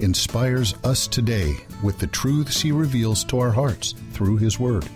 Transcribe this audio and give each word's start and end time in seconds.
inspires 0.00 0.74
us 0.84 1.06
today 1.06 1.56
with 1.82 1.98
the 1.98 2.06
truths 2.06 2.60
he 2.60 2.72
reveals 2.72 3.24
to 3.24 3.38
our 3.38 3.50
hearts 3.50 3.94
through 4.12 4.36
his 4.36 4.58
word. 4.58 4.88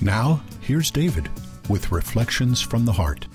Now, 0.00 0.42
here's 0.60 0.90
David 0.90 1.28
with 1.68 1.92
Reflections 1.92 2.60
from 2.60 2.84
the 2.84 2.92
Heart. 2.92 3.26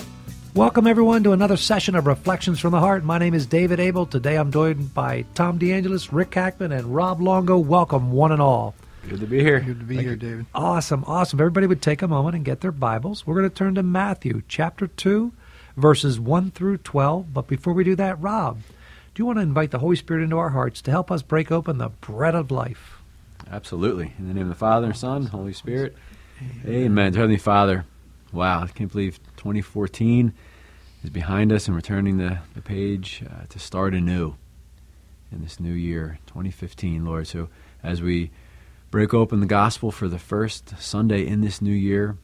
Welcome, 0.55 0.87
everyone, 0.87 1.23
to 1.23 1.31
another 1.31 1.57
session 1.57 1.95
of 1.95 2.07
Reflections 2.07 2.59
from 2.59 2.71
the 2.71 2.79
Heart. 2.79 3.03
My 3.03 3.17
name 3.17 3.33
is 3.33 3.45
David 3.45 3.79
Abel. 3.79 4.05
Today 4.05 4.35
I'm 4.35 4.51
joined 4.51 4.93
by 4.93 5.23
Tom 5.35 5.59
DeAngelis, 5.59 6.09
Rick 6.11 6.33
Hackman, 6.33 6.71
and 6.71 6.93
Rob 6.93 7.21
Longo. 7.21 7.57
Welcome, 7.57 8.11
one 8.11 8.31
and 8.31 8.41
all. 8.41 8.75
Good 9.07 9.21
to 9.21 9.27
be 9.27 9.39
here. 9.39 9.59
Good 9.59 9.79
to 9.79 9.85
be 9.85 9.95
Thank 9.95 10.05
here, 10.05 10.15
you. 10.15 10.19
David. 10.19 10.45
Awesome, 10.53 11.03
awesome. 11.07 11.39
Everybody 11.39 11.67
would 11.67 11.81
take 11.81 12.01
a 12.01 12.07
moment 12.07 12.35
and 12.35 12.43
get 12.43 12.61
their 12.61 12.71
Bibles. 12.71 13.25
We're 13.25 13.35
going 13.35 13.49
to 13.49 13.55
turn 13.55 13.75
to 13.75 13.83
Matthew 13.83 14.41
chapter 14.47 14.87
2, 14.87 15.31
verses 15.77 16.19
1 16.19 16.51
through 16.51 16.77
12. 16.79 17.33
But 17.33 17.47
before 17.47 17.73
we 17.73 17.83
do 17.83 17.95
that, 17.95 18.19
Rob, 18.21 18.59
do 19.19 19.23
you 19.23 19.25
want 19.25 19.37
to 19.37 19.43
invite 19.43 19.71
the 19.71 19.79
Holy 19.79 19.97
Spirit 19.97 20.23
into 20.23 20.37
our 20.37 20.51
hearts 20.51 20.81
to 20.81 20.91
help 20.91 21.11
us 21.11 21.21
break 21.21 21.51
open 21.51 21.77
the 21.77 21.89
bread 21.89 22.35
of 22.35 22.51
life? 22.51 23.01
Absolutely. 23.51 24.13
In 24.17 24.29
the 24.29 24.33
name 24.33 24.43
of 24.43 24.47
the 24.47 24.55
Father, 24.55 24.85
and 24.85 24.95
Son, 24.95 25.25
Holy 25.25 25.51
Spirit. 25.51 25.93
Amen. 26.65 27.13
Heavenly 27.13 27.37
Father, 27.37 27.83
wow, 28.31 28.63
I 28.63 28.67
can't 28.67 28.89
believe 28.89 29.19
2014 29.35 30.31
is 31.03 31.09
behind 31.09 31.51
us 31.51 31.67
and 31.67 31.75
we're 31.75 31.81
turning 31.81 32.17
the, 32.17 32.37
the 32.55 32.61
page 32.61 33.21
uh, 33.29 33.45
to 33.49 33.59
start 33.59 33.93
anew 33.93 34.35
in 35.33 35.41
this 35.41 35.59
new 35.59 35.73
year, 35.73 36.19
2015, 36.27 37.03
Lord. 37.03 37.27
So 37.27 37.49
as 37.83 38.01
we 38.01 38.31
break 38.89 39.13
open 39.13 39.41
the 39.41 39.47
gospel 39.47 39.91
for 39.91 40.07
the 40.07 40.17
first 40.17 40.79
Sunday 40.79 41.27
in 41.27 41.41
this 41.41 41.61
new 41.61 41.73
year, 41.73 42.15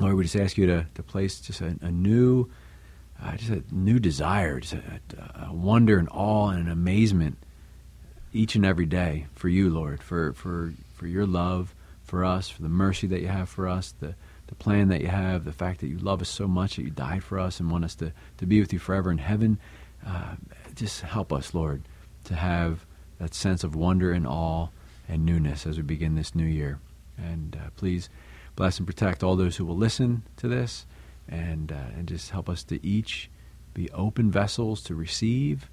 Lord, 0.00 0.16
we 0.16 0.24
just 0.24 0.34
ask 0.34 0.58
you 0.58 0.66
to, 0.66 0.84
to 0.96 1.02
place 1.04 1.40
just 1.40 1.60
a, 1.60 1.76
a 1.80 1.92
new, 1.92 2.50
uh, 3.22 3.36
just 3.36 3.50
a 3.50 3.62
new 3.70 3.98
desire, 3.98 4.60
just 4.60 4.74
a, 4.74 5.46
a 5.48 5.52
wonder 5.52 5.98
and 5.98 6.08
awe 6.10 6.48
and 6.48 6.66
an 6.66 6.72
amazement 6.72 7.38
each 8.32 8.54
and 8.54 8.64
every 8.64 8.86
day 8.86 9.26
for 9.34 9.48
you, 9.48 9.70
Lord, 9.70 10.02
for, 10.02 10.32
for, 10.32 10.72
for 10.94 11.06
your 11.06 11.26
love 11.26 11.74
for 12.02 12.24
us, 12.24 12.48
for 12.48 12.62
the 12.62 12.68
mercy 12.68 13.06
that 13.06 13.20
you 13.20 13.28
have 13.28 13.48
for 13.48 13.68
us, 13.68 13.94
the, 14.00 14.14
the 14.48 14.54
plan 14.54 14.88
that 14.88 15.00
you 15.00 15.08
have, 15.08 15.44
the 15.44 15.52
fact 15.52 15.80
that 15.80 15.88
you 15.88 15.98
love 15.98 16.20
us 16.20 16.28
so 16.28 16.48
much 16.48 16.76
that 16.76 16.82
you 16.82 16.90
died 16.90 17.22
for 17.22 17.38
us 17.38 17.60
and 17.60 17.70
want 17.70 17.84
us 17.84 17.94
to, 17.94 18.12
to 18.38 18.46
be 18.46 18.60
with 18.60 18.72
you 18.72 18.78
forever 18.78 19.10
in 19.10 19.18
heaven. 19.18 19.58
Uh, 20.06 20.34
just 20.74 21.02
help 21.02 21.32
us, 21.32 21.54
Lord, 21.54 21.82
to 22.24 22.34
have 22.34 22.84
that 23.18 23.34
sense 23.34 23.62
of 23.62 23.76
wonder 23.76 24.12
and 24.12 24.26
awe 24.26 24.68
and 25.08 25.24
newness 25.24 25.66
as 25.66 25.76
we 25.76 25.82
begin 25.82 26.16
this 26.16 26.34
new 26.34 26.44
year. 26.44 26.80
And 27.16 27.56
uh, 27.56 27.70
please 27.76 28.08
bless 28.56 28.78
and 28.78 28.86
protect 28.86 29.22
all 29.22 29.36
those 29.36 29.56
who 29.56 29.64
will 29.64 29.76
listen 29.76 30.22
to 30.38 30.48
this 30.48 30.86
and, 31.32 31.72
uh, 31.72 31.96
and 31.96 32.06
just 32.06 32.30
help 32.30 32.48
us 32.48 32.62
to 32.64 32.84
each 32.86 33.30
be 33.74 33.90
open 33.92 34.30
vessels 34.30 34.82
to 34.82 34.94
receive 34.94 35.70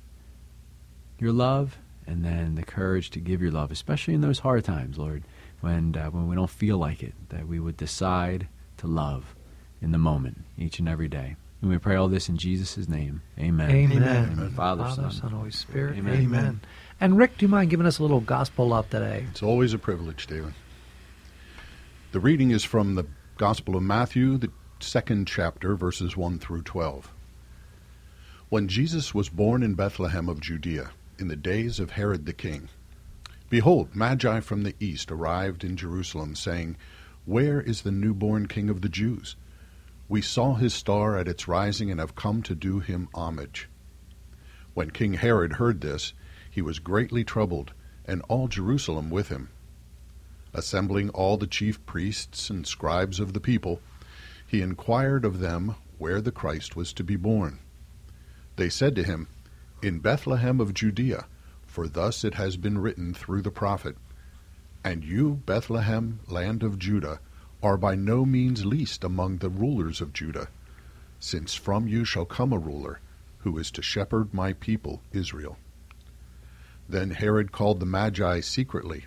your 1.19 1.33
love 1.33 1.77
and 2.07 2.23
then 2.23 2.55
the 2.55 2.63
courage 2.63 3.09
to 3.11 3.19
give 3.19 3.41
your 3.41 3.51
love, 3.51 3.71
especially 3.71 4.13
in 4.13 4.21
those 4.21 4.39
hard 4.39 4.63
times, 4.63 4.97
Lord, 4.97 5.23
when, 5.59 5.95
uh, 5.95 6.09
when 6.09 6.27
we 6.27 6.35
don't 6.35 6.49
feel 6.49 6.77
like 6.77 7.03
it, 7.03 7.13
that 7.29 7.47
we 7.47 7.59
would 7.59 7.77
decide 7.77 8.47
to 8.77 8.87
love 8.87 9.35
in 9.81 9.91
the 9.91 9.97
moment 9.97 10.45
each 10.57 10.79
and 10.79 10.87
every 10.87 11.09
day. 11.09 11.35
And 11.61 11.69
we 11.69 11.77
pray 11.77 11.97
all 11.97 12.07
this 12.07 12.29
in 12.29 12.37
Jesus' 12.37 12.87
name. 12.87 13.21
Amen. 13.37 13.69
Amen. 13.69 14.29
Amen. 14.31 14.51
Father, 14.51 14.83
Father, 14.83 14.95
Son. 14.95 15.11
Son, 15.11 15.31
Holy 15.31 15.51
Spirit. 15.51 15.97
Amen. 15.97 16.21
Amen. 16.21 16.61
And 17.01 17.17
Rick, 17.17 17.37
do 17.37 17.45
you 17.45 17.49
mind 17.49 17.69
giving 17.69 17.85
us 17.85 17.99
a 17.99 18.01
little 18.01 18.21
gospel 18.21 18.73
up 18.73 18.89
today? 18.89 19.25
It's 19.29 19.43
always 19.43 19.73
a 19.73 19.77
privilege, 19.77 20.25
David. 20.25 20.53
The 22.13 22.21
reading 22.21 22.51
is 22.51 22.63
from 22.63 22.95
the 22.95 23.05
Gospel 23.37 23.75
of 23.75 23.83
Matthew, 23.83 24.37
the 24.37 24.51
second 24.83 25.27
chapter, 25.27 25.75
verses 25.75 26.15
1 26.15 26.39
through 26.39 26.63
12. 26.63 27.11
When 28.49 28.67
Jesus 28.67 29.13
was 29.13 29.29
born 29.29 29.61
in 29.61 29.75
Bethlehem 29.75 30.29
of 30.29 30.39
Judea, 30.39 30.91
in 31.17 31.27
the 31.27 31.35
days 31.35 31.79
of 31.79 31.91
Herod 31.91 32.25
the 32.25 32.33
king, 32.33 32.69
behold, 33.49 33.95
Magi 33.95 34.39
from 34.39 34.63
the 34.63 34.75
east 34.79 35.11
arrived 35.11 35.63
in 35.63 35.75
Jerusalem, 35.75 36.35
saying, 36.35 36.77
Where 37.25 37.61
is 37.61 37.81
the 37.81 37.91
newborn 37.91 38.47
king 38.47 38.69
of 38.69 38.81
the 38.81 38.89
Jews? 38.89 39.35
We 40.07 40.21
saw 40.21 40.55
his 40.55 40.73
star 40.73 41.17
at 41.17 41.27
its 41.27 41.47
rising 41.47 41.91
and 41.91 41.99
have 41.99 42.15
come 42.15 42.41
to 42.43 42.55
do 42.55 42.79
him 42.79 43.09
homage. 43.13 43.69
When 44.73 44.91
King 44.91 45.15
Herod 45.15 45.53
heard 45.53 45.81
this, 45.81 46.13
he 46.49 46.61
was 46.61 46.79
greatly 46.79 47.23
troubled, 47.23 47.73
and 48.05 48.23
all 48.27 48.47
Jerusalem 48.47 49.09
with 49.09 49.27
him. 49.27 49.49
Assembling 50.53 51.09
all 51.09 51.37
the 51.37 51.45
chief 51.45 51.85
priests 51.85 52.49
and 52.49 52.65
scribes 52.65 53.19
of 53.19 53.33
the 53.33 53.39
people, 53.39 53.81
he 54.49 54.63
inquired 54.63 55.23
of 55.23 55.37
them 55.37 55.75
where 55.99 56.19
the 56.19 56.31
Christ 56.31 56.75
was 56.75 56.91
to 56.93 57.03
be 57.03 57.15
born. 57.15 57.59
They 58.55 58.67
said 58.67 58.95
to 58.95 59.03
him, 59.03 59.27
In 59.83 59.99
Bethlehem 59.99 60.59
of 60.59 60.73
Judea, 60.73 61.27
for 61.67 61.87
thus 61.87 62.23
it 62.23 62.33
has 62.33 62.57
been 62.57 62.79
written 62.79 63.13
through 63.13 63.43
the 63.43 63.51
prophet, 63.51 63.95
And 64.83 65.03
you, 65.03 65.43
Bethlehem, 65.45 66.21
land 66.27 66.63
of 66.63 66.79
Judah, 66.79 67.19
are 67.61 67.77
by 67.77 67.93
no 67.93 68.25
means 68.25 68.65
least 68.65 69.03
among 69.03 69.37
the 69.37 69.51
rulers 69.51 70.01
of 70.01 70.13
Judah, 70.13 70.47
since 71.19 71.53
from 71.53 71.87
you 71.87 72.03
shall 72.03 72.25
come 72.25 72.51
a 72.51 72.57
ruler, 72.57 73.01
who 73.39 73.55
is 73.59 73.69
to 73.69 73.83
shepherd 73.83 74.33
my 74.33 74.53
people 74.53 75.03
Israel. 75.13 75.57
Then 76.87 77.11
Herod 77.11 77.51
called 77.51 77.79
the 77.79 77.85
Magi 77.85 78.39
secretly, 78.39 79.05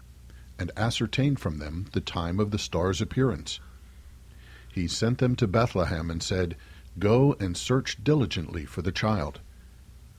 and 0.56 0.70
ascertained 0.76 1.41
from 1.41 1.58
them 1.58 1.86
the 1.92 2.00
time 2.00 2.38
of 2.38 2.52
the 2.52 2.60
star's 2.60 3.00
appearance. 3.00 3.58
He 4.72 4.88
sent 4.88 5.19
them 5.19 5.37
to 5.37 5.47
Bethlehem 5.47 6.10
and 6.10 6.22
said, 6.22 6.56
Go 6.99 7.34
and 7.38 7.55
search 7.56 8.03
diligently 8.03 8.65
for 8.65 8.81
the 8.81 8.91
child. 8.91 9.41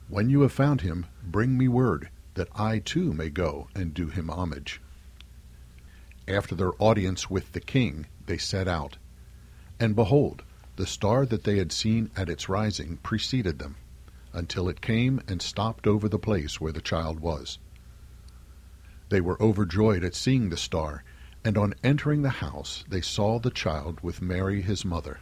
When 0.06 0.30
you 0.30 0.42
have 0.42 0.52
found 0.52 0.82
him, 0.82 1.06
bring 1.24 1.58
me 1.58 1.66
word, 1.66 2.08
that 2.34 2.48
I 2.54 2.78
too 2.78 3.12
may 3.12 3.30
go 3.30 3.66
and 3.74 3.92
do 3.92 4.06
him 4.06 4.30
homage. 4.30 4.80
After 6.28 6.54
their 6.54 6.70
audience 6.80 7.28
with 7.28 7.50
the 7.50 7.60
king, 7.60 8.06
they 8.26 8.38
set 8.38 8.68
out. 8.68 8.96
And 9.80 9.96
behold, 9.96 10.44
the 10.76 10.86
star 10.86 11.26
that 11.26 11.42
they 11.42 11.58
had 11.58 11.72
seen 11.72 12.10
at 12.16 12.28
its 12.28 12.48
rising 12.48 12.98
preceded 12.98 13.58
them, 13.58 13.74
until 14.32 14.68
it 14.68 14.80
came 14.80 15.20
and 15.26 15.42
stopped 15.42 15.88
over 15.88 16.08
the 16.08 16.18
place 16.18 16.60
where 16.60 16.72
the 16.72 16.80
child 16.80 17.18
was. 17.18 17.58
They 19.08 19.20
were 19.20 19.42
overjoyed 19.42 20.04
at 20.04 20.14
seeing 20.14 20.50
the 20.50 20.56
star, 20.56 21.02
and 21.44 21.58
on 21.58 21.74
entering 21.84 22.22
the 22.22 22.30
house 22.30 22.84
they 22.88 23.00
saw 23.00 23.38
the 23.38 23.50
child 23.50 24.00
with 24.02 24.22
Mary 24.22 24.62
his 24.62 24.84
mother. 24.84 25.20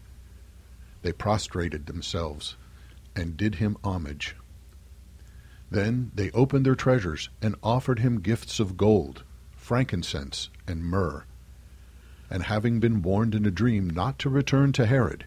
They 1.02 1.12
prostrated 1.12 1.86
themselves 1.86 2.56
and 3.16 3.36
did 3.36 3.56
him 3.56 3.76
homage. 3.82 4.36
Then 5.70 6.12
they 6.14 6.30
opened 6.30 6.66
their 6.66 6.74
treasures 6.74 7.28
and 7.40 7.56
offered 7.62 7.98
him 7.98 8.20
gifts 8.20 8.60
of 8.60 8.76
gold, 8.76 9.24
frankincense, 9.56 10.50
and 10.66 10.84
myrrh. 10.84 11.24
And 12.30 12.44
having 12.44 12.78
been 12.78 13.02
warned 13.02 13.34
in 13.34 13.46
a 13.46 13.50
dream 13.50 13.90
not 13.90 14.18
to 14.20 14.30
return 14.30 14.72
to 14.72 14.86
Herod, 14.86 15.26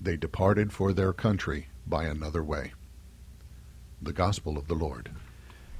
they 0.00 0.16
departed 0.16 0.72
for 0.72 0.92
their 0.92 1.12
country 1.12 1.68
by 1.86 2.04
another 2.04 2.42
way. 2.42 2.72
The 4.00 4.12
Gospel 4.12 4.56
of 4.56 4.68
the 4.68 4.74
Lord. 4.74 5.10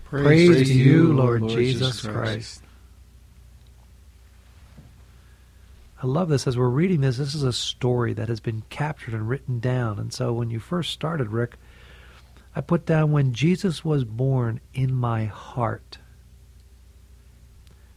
Praise, 0.05 0.49
Praise 0.49 0.69
to 0.69 0.75
you, 0.75 1.13
Lord, 1.13 1.49
Jesus 1.49 2.01
Christ. 2.01 2.13
Christ. 2.15 2.63
I 6.03 6.07
love 6.07 6.31
this. 6.31 6.47
As 6.47 6.57
we're 6.57 6.69
reading 6.69 7.03
this, 7.03 7.19
this 7.19 7.35
is 7.35 7.43
a 7.43 7.53
story 7.53 8.15
that 8.15 8.29
has 8.29 8.41
been 8.41 8.63
captured 8.71 9.13
and 9.13 9.29
written 9.29 9.61
down. 9.61 9.99
And 9.99 10.13
so 10.13 10.33
when 10.33 10.49
you 10.49 10.59
first 10.59 10.93
started, 10.93 11.29
Rick, 11.29 11.57
I 12.57 12.63
put 12.63 12.87
down 12.87 13.13
when 13.13 13.35
Jesus 13.35 13.85
was 13.85 14.05
born 14.05 14.61
in 14.73 14.95
my 14.95 15.27
heart. 15.27 15.99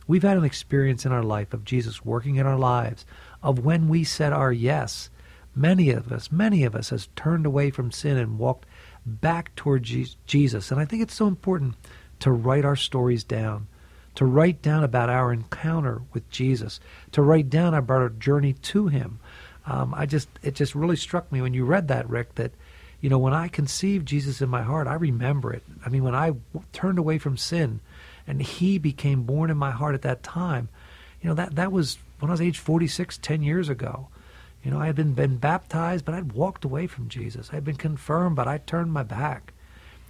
We've 0.05 0.23
had 0.23 0.37
an 0.37 0.43
experience 0.43 1.05
in 1.05 1.13
our 1.13 1.23
life 1.23 1.53
of 1.53 1.63
Jesus 1.63 2.03
working 2.03 2.35
in 2.35 2.45
our 2.45 2.57
lives, 2.57 3.05
of 3.41 3.59
when 3.59 3.87
we 3.87 4.03
said 4.03 4.33
our 4.33 4.51
yes. 4.51 5.09
Many 5.55 5.91
of 5.91 6.11
us, 6.11 6.29
many 6.29 6.65
of 6.65 6.75
us 6.75 6.89
has 6.89 7.07
turned 7.15 7.45
away 7.45 7.71
from 7.71 7.91
sin 7.91 8.17
and 8.17 8.37
walked 8.37 8.65
back 9.05 9.55
toward 9.55 9.83
Jesus. 10.25 10.71
And 10.71 10.81
I 10.81 10.85
think 10.85 11.03
it's 11.03 11.15
so 11.15 11.27
important 11.27 11.75
to 12.19 12.31
write 12.31 12.65
our 12.65 12.75
stories 12.75 13.23
down, 13.23 13.67
to 14.15 14.25
write 14.25 14.61
down 14.61 14.83
about 14.83 15.09
our 15.09 15.33
encounter 15.33 16.01
with 16.13 16.29
Jesus, 16.29 16.79
to 17.11 17.21
write 17.21 17.49
down 17.49 17.73
about 17.73 18.01
our 18.01 18.09
journey 18.09 18.53
to 18.53 18.87
Him. 18.87 19.19
Um, 19.65 19.93
I 19.95 20.05
just, 20.05 20.27
it 20.41 20.55
just 20.55 20.75
really 20.75 20.95
struck 20.95 21.31
me 21.31 21.41
when 21.41 21.53
you 21.53 21.65
read 21.65 21.87
that, 21.87 22.09
Rick, 22.09 22.35
that 22.35 22.51
you 23.01 23.09
know 23.09 23.17
when 23.17 23.33
I 23.33 23.47
conceived 23.47 24.07
Jesus 24.07 24.41
in 24.41 24.49
my 24.49 24.61
heart, 24.61 24.87
I 24.87 24.95
remember 24.95 25.51
it. 25.53 25.63
I 25.85 25.89
mean, 25.89 26.03
when 26.03 26.15
I 26.15 26.27
w- 26.27 26.65
turned 26.71 26.99
away 26.99 27.17
from 27.17 27.37
sin 27.37 27.79
and 28.27 28.41
He 28.41 28.77
became 28.77 29.23
born 29.23 29.49
in 29.49 29.57
my 29.57 29.71
heart 29.71 29.95
at 29.95 30.01
that 30.03 30.23
time. 30.23 30.69
You 31.21 31.29
know 31.29 31.35
that 31.35 31.55
that 31.55 31.71
was 31.71 31.97
when 32.19 32.29
I 32.29 32.33
was 32.33 32.41
age 32.41 32.59
46, 32.59 33.17
10 33.17 33.43
years 33.43 33.69
ago. 33.69 34.07
You 34.63 34.71
know, 34.71 34.79
I 34.79 34.85
had 34.85 34.95
been, 34.95 35.13
been 35.13 35.37
baptized, 35.37 36.05
but 36.05 36.15
I'd 36.15 36.31
walked 36.31 36.63
away 36.63 36.87
from 36.87 37.09
Jesus. 37.09 37.49
I 37.51 37.55
had 37.55 37.65
been 37.65 37.75
confirmed, 37.75 38.37
but 38.37 38.47
I 38.47 38.59
turned 38.59 38.93
my 38.93 39.03
back. 39.03 39.53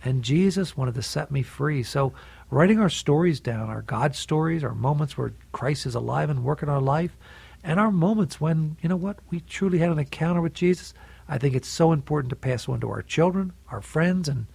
And 0.04 0.24
Jesus 0.24 0.76
wanted 0.76 0.96
to 0.96 1.02
set 1.02 1.32
me 1.32 1.44
free. 1.44 1.84
So, 1.84 2.14
writing 2.50 2.80
our 2.80 2.90
stories 2.90 3.40
down, 3.40 3.70
our 3.70 3.82
God 3.82 4.16
stories, 4.16 4.64
our 4.64 4.76
moments 4.76 5.18
where 5.18 5.34
Christ 5.52 5.86
is 5.86 5.96
alive 5.96 6.30
and 6.30 6.44
working 6.44 6.70
our 6.70 6.82
life, 6.82 7.16
and 7.64 7.80
our 7.80 7.92
moments 7.92 8.42
when, 8.42 8.78
you 8.82 8.90
know 8.90 8.98
what, 8.98 9.20
we 9.30 9.40
truly 9.40 9.78
had 9.80 9.90
an 9.90 10.00
encounter 10.00 10.42
with 10.42 10.54
Jesus, 10.54 10.94
I 11.30 11.38
think 11.38 11.56
it's 11.56 11.70
so 11.70 11.94
important 11.94 12.30
to 12.32 12.36
pass 12.36 12.68
on 12.68 12.82
to 12.82 12.90
our 12.90 13.02
children, 13.02 13.54
our 13.70 13.82
friends, 13.82 14.28
and 14.28 14.48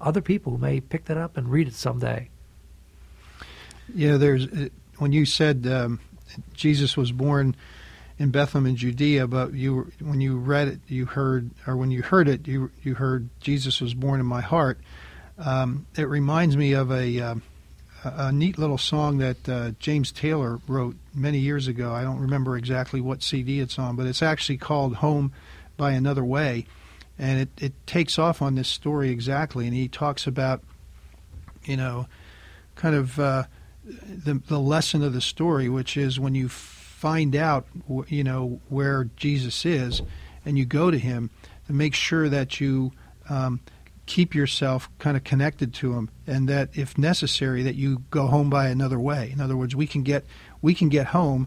other 0.00 0.22
people 0.22 0.52
who 0.52 0.58
may 0.58 0.80
pick 0.80 1.04
that 1.04 1.18
up 1.18 1.36
and 1.36 1.50
read 1.50 1.68
it 1.68 1.74
someday. 1.74 2.30
Yeah, 3.94 4.16
there's 4.16 4.46
uh, 4.46 4.68
when 4.98 5.12
you 5.12 5.26
said 5.26 5.66
um, 5.66 6.00
Jesus 6.54 6.96
was 6.96 7.12
born 7.12 7.54
in 8.18 8.30
Bethlehem 8.30 8.66
in 8.66 8.76
Judea, 8.76 9.26
but 9.26 9.54
you 9.54 9.90
when 10.00 10.20
you 10.20 10.36
read 10.38 10.68
it, 10.68 10.80
you 10.86 11.06
heard, 11.06 11.50
or 11.66 11.76
when 11.76 11.90
you 11.90 12.02
heard 12.02 12.28
it, 12.28 12.46
you 12.46 12.70
you 12.82 12.94
heard 12.94 13.28
Jesus 13.40 13.80
was 13.80 13.94
born 13.94 14.20
in 14.20 14.26
my 14.26 14.40
heart. 14.40 14.78
Um, 15.36 15.86
it 15.96 16.08
reminds 16.08 16.56
me 16.56 16.72
of 16.74 16.92
a 16.92 17.20
uh, 17.20 17.34
a 18.04 18.32
neat 18.32 18.56
little 18.56 18.78
song 18.78 19.18
that 19.18 19.48
uh, 19.48 19.70
James 19.80 20.12
Taylor 20.12 20.60
wrote 20.68 20.96
many 21.12 21.38
years 21.38 21.66
ago. 21.66 21.92
I 21.92 22.02
don't 22.02 22.20
remember 22.20 22.56
exactly 22.56 23.00
what 23.00 23.22
CD 23.22 23.60
it's 23.60 23.78
on, 23.78 23.96
but 23.96 24.06
it's 24.06 24.22
actually 24.22 24.58
called 24.58 24.96
"Home 24.96 25.32
by 25.76 25.92
Another 25.92 26.24
Way," 26.24 26.66
and 27.18 27.40
it 27.40 27.48
it 27.60 27.86
takes 27.86 28.16
off 28.18 28.40
on 28.40 28.54
this 28.54 28.68
story 28.68 29.10
exactly. 29.10 29.66
And 29.66 29.74
he 29.74 29.88
talks 29.88 30.26
about, 30.26 30.62
you 31.64 31.76
know, 31.76 32.06
kind 32.76 32.94
of. 32.94 33.18
Uh, 33.18 33.44
the 33.84 34.40
the 34.48 34.58
lesson 34.58 35.02
of 35.02 35.12
the 35.12 35.20
story, 35.20 35.68
which 35.68 35.98
is 35.98 36.18
when 36.18 36.34
you 36.34 36.48
find 37.04 37.36
out, 37.36 37.66
you 38.08 38.24
know, 38.24 38.58
where 38.70 39.04
Jesus 39.14 39.66
is, 39.66 40.00
and 40.46 40.56
you 40.56 40.64
go 40.64 40.90
to 40.90 40.98
Him, 40.98 41.28
to 41.66 41.72
make 41.74 41.94
sure 41.94 42.30
that 42.30 42.62
you 42.62 42.92
um, 43.28 43.60
keep 44.06 44.34
yourself 44.34 44.88
kind 44.98 45.14
of 45.14 45.22
connected 45.22 45.74
to 45.74 45.92
Him, 45.92 46.08
and 46.26 46.48
that 46.48 46.70
if 46.72 46.96
necessary, 46.96 47.62
that 47.64 47.74
you 47.74 48.04
go 48.10 48.26
home 48.28 48.48
by 48.48 48.68
another 48.68 48.98
way. 48.98 49.30
In 49.30 49.38
other 49.42 49.54
words, 49.54 49.76
we 49.76 49.86
can 49.86 50.02
get 50.02 50.24
we 50.62 50.72
can 50.72 50.88
get 50.88 51.08
home, 51.08 51.46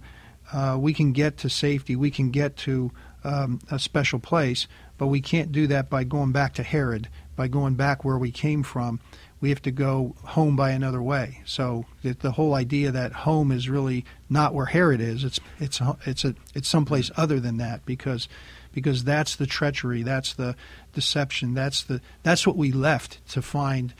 uh, 0.53 0.77
we 0.79 0.93
can 0.93 1.11
get 1.11 1.37
to 1.37 1.49
safety, 1.49 1.95
we 1.95 2.11
can 2.11 2.29
get 2.29 2.55
to 2.57 2.91
um, 3.23 3.59
a 3.71 3.79
special 3.79 4.19
place, 4.19 4.67
but 4.99 5.07
we 5.07 5.21
can't 5.21 5.51
do 5.51 5.65
that 5.65 5.89
by 5.89 6.03
going 6.03 6.33
back 6.33 6.53
to 6.53 6.61
Herod, 6.61 7.09
by 7.35 7.47
going 7.47 7.73
back 7.73 8.05
where 8.05 8.19
we 8.19 8.29
came 8.29 8.61
from 8.61 8.99
we 9.39 9.49
have 9.49 9.61
to 9.63 9.71
go 9.71 10.15
home 10.23 10.55
by 10.55 10.71
another 10.71 11.01
way. 11.01 11.41
So 11.45 11.85
the, 12.01 12.31
whole 12.31 12.55
idea 12.55 12.91
that 12.91 13.11
home 13.11 13.51
is 13.51 13.69
really 13.69 14.05
not 14.29 14.53
where 14.53 14.65
Herod 14.65 14.99
is. 14.99 15.23
It's 15.23 15.39
it's 15.59 15.79
it's 16.05 16.25
a 16.25 16.35
it's 16.55 16.67
someplace 16.67 17.11
other 17.15 17.39
than 17.39 17.57
that 17.57 17.85
because 17.85 18.27
because 18.73 19.03
that's 19.03 19.35
the 19.35 19.45
treachery, 19.45 20.03
that's 20.03 20.33
the 20.33 20.55
deception, 20.93 21.53
that's 21.53 21.83
the 21.83 22.01
that's 22.23 22.47
what 22.47 22.57
we 22.57 22.71
left 22.71 23.25
to 23.29 23.41
find, 23.41 23.93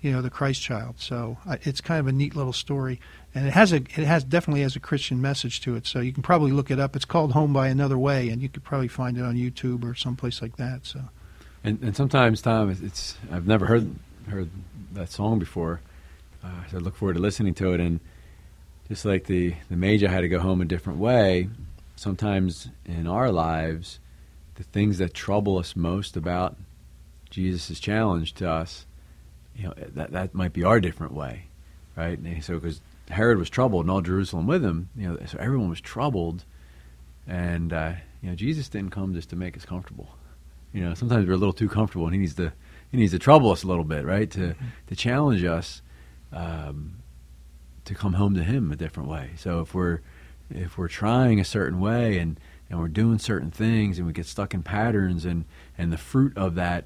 you 0.00 0.12
know, 0.12 0.22
the 0.22 0.30
Christ 0.30 0.62
child. 0.62 0.96
So 0.98 1.38
uh, 1.46 1.56
it's 1.62 1.80
kind 1.80 2.00
of 2.00 2.06
a 2.06 2.12
neat 2.12 2.36
little 2.36 2.52
story, 2.52 3.00
and 3.34 3.46
it 3.46 3.52
has 3.52 3.72
a 3.72 3.76
it 3.76 3.90
has 3.90 4.22
definitely 4.22 4.62
has 4.62 4.76
a 4.76 4.80
Christian 4.80 5.20
message 5.20 5.60
to 5.62 5.74
it. 5.74 5.86
So 5.86 5.98
you 6.00 6.12
can 6.12 6.22
probably 6.22 6.52
look 6.52 6.70
it 6.70 6.78
up. 6.78 6.94
It's 6.94 7.04
called 7.04 7.32
Home 7.32 7.52
by 7.52 7.66
Another 7.66 7.98
Way, 7.98 8.28
and 8.28 8.40
you 8.40 8.48
could 8.48 8.62
probably 8.62 8.88
find 8.88 9.18
it 9.18 9.24
on 9.24 9.34
YouTube 9.34 9.84
or 9.84 9.94
someplace 9.94 10.40
like 10.40 10.56
that. 10.56 10.86
So. 10.86 11.00
And, 11.64 11.82
and 11.82 11.96
sometimes, 11.96 12.42
Tom, 12.42 12.70
it's 12.70 13.16
I've 13.32 13.46
never 13.46 13.66
heard 13.66 13.94
heard 14.28 14.50
that 14.94 15.10
song 15.10 15.38
before. 15.38 15.80
Uh, 16.42 16.66
so 16.70 16.78
I 16.78 16.80
look 16.80 16.96
forward 16.96 17.14
to 17.14 17.20
listening 17.20 17.54
to 17.54 17.72
it. 17.72 17.80
And 17.80 18.00
just 18.88 19.04
like 19.04 19.24
the 19.24 19.54
the 19.68 19.76
Magi 19.76 20.06
had 20.08 20.20
to 20.20 20.28
go 20.28 20.40
home 20.40 20.60
a 20.60 20.64
different 20.64 20.98
way, 20.98 21.48
sometimes 21.96 22.68
in 22.84 23.06
our 23.06 23.30
lives, 23.30 23.98
the 24.56 24.64
things 24.64 24.98
that 24.98 25.14
trouble 25.14 25.58
us 25.58 25.76
most 25.76 26.16
about 26.16 26.56
Jesus' 27.30 27.80
challenge 27.80 28.34
to 28.34 28.48
us, 28.48 28.86
you 29.56 29.64
know, 29.64 29.74
that 29.94 30.12
that 30.12 30.34
might 30.34 30.52
be 30.52 30.64
our 30.64 30.80
different 30.80 31.12
way, 31.12 31.46
right? 31.96 32.18
And 32.18 32.44
so 32.44 32.54
because 32.54 32.80
Herod 33.10 33.38
was 33.38 33.50
troubled 33.50 33.84
and 33.84 33.90
all 33.90 34.00
Jerusalem 34.00 34.46
with 34.46 34.64
him, 34.64 34.88
you 34.96 35.08
know, 35.08 35.18
so 35.26 35.38
everyone 35.38 35.70
was 35.70 35.80
troubled, 35.80 36.44
and 37.26 37.72
uh, 37.72 37.92
you 38.22 38.30
know, 38.30 38.36
Jesus 38.36 38.68
didn't 38.68 38.90
come 38.90 39.14
just 39.14 39.30
to 39.30 39.36
make 39.36 39.56
us 39.56 39.64
comfortable. 39.64 40.08
You 40.72 40.84
know, 40.84 40.94
sometimes 40.94 41.26
we're 41.26 41.34
a 41.34 41.38
little 41.38 41.52
too 41.52 41.68
comfortable, 41.68 42.06
and 42.06 42.14
he 42.14 42.20
needs 42.20 42.34
to 42.34 42.52
he 42.94 43.00
needs 43.00 43.12
to 43.12 43.18
trouble 43.18 43.50
us 43.50 43.64
a 43.64 43.66
little 43.66 43.82
bit, 43.82 44.04
right? 44.04 44.30
To 44.30 44.38
mm-hmm. 44.38 44.64
to 44.86 44.94
challenge 44.94 45.42
us 45.42 45.82
um, 46.32 46.98
to 47.84 47.94
come 47.94 48.12
home 48.12 48.36
to 48.36 48.44
Him 48.44 48.70
a 48.70 48.76
different 48.76 49.08
way. 49.08 49.30
So 49.36 49.60
if 49.60 49.74
we're 49.74 50.00
if 50.48 50.78
we're 50.78 50.88
trying 50.88 51.40
a 51.40 51.44
certain 51.44 51.80
way 51.80 52.18
and 52.18 52.38
and 52.70 52.78
we're 52.78 52.86
doing 52.86 53.18
certain 53.18 53.50
things 53.50 53.98
and 53.98 54.06
we 54.06 54.12
get 54.12 54.26
stuck 54.26 54.54
in 54.54 54.62
patterns 54.62 55.24
and 55.24 55.44
and 55.76 55.92
the 55.92 55.98
fruit 55.98 56.38
of 56.38 56.54
that 56.54 56.84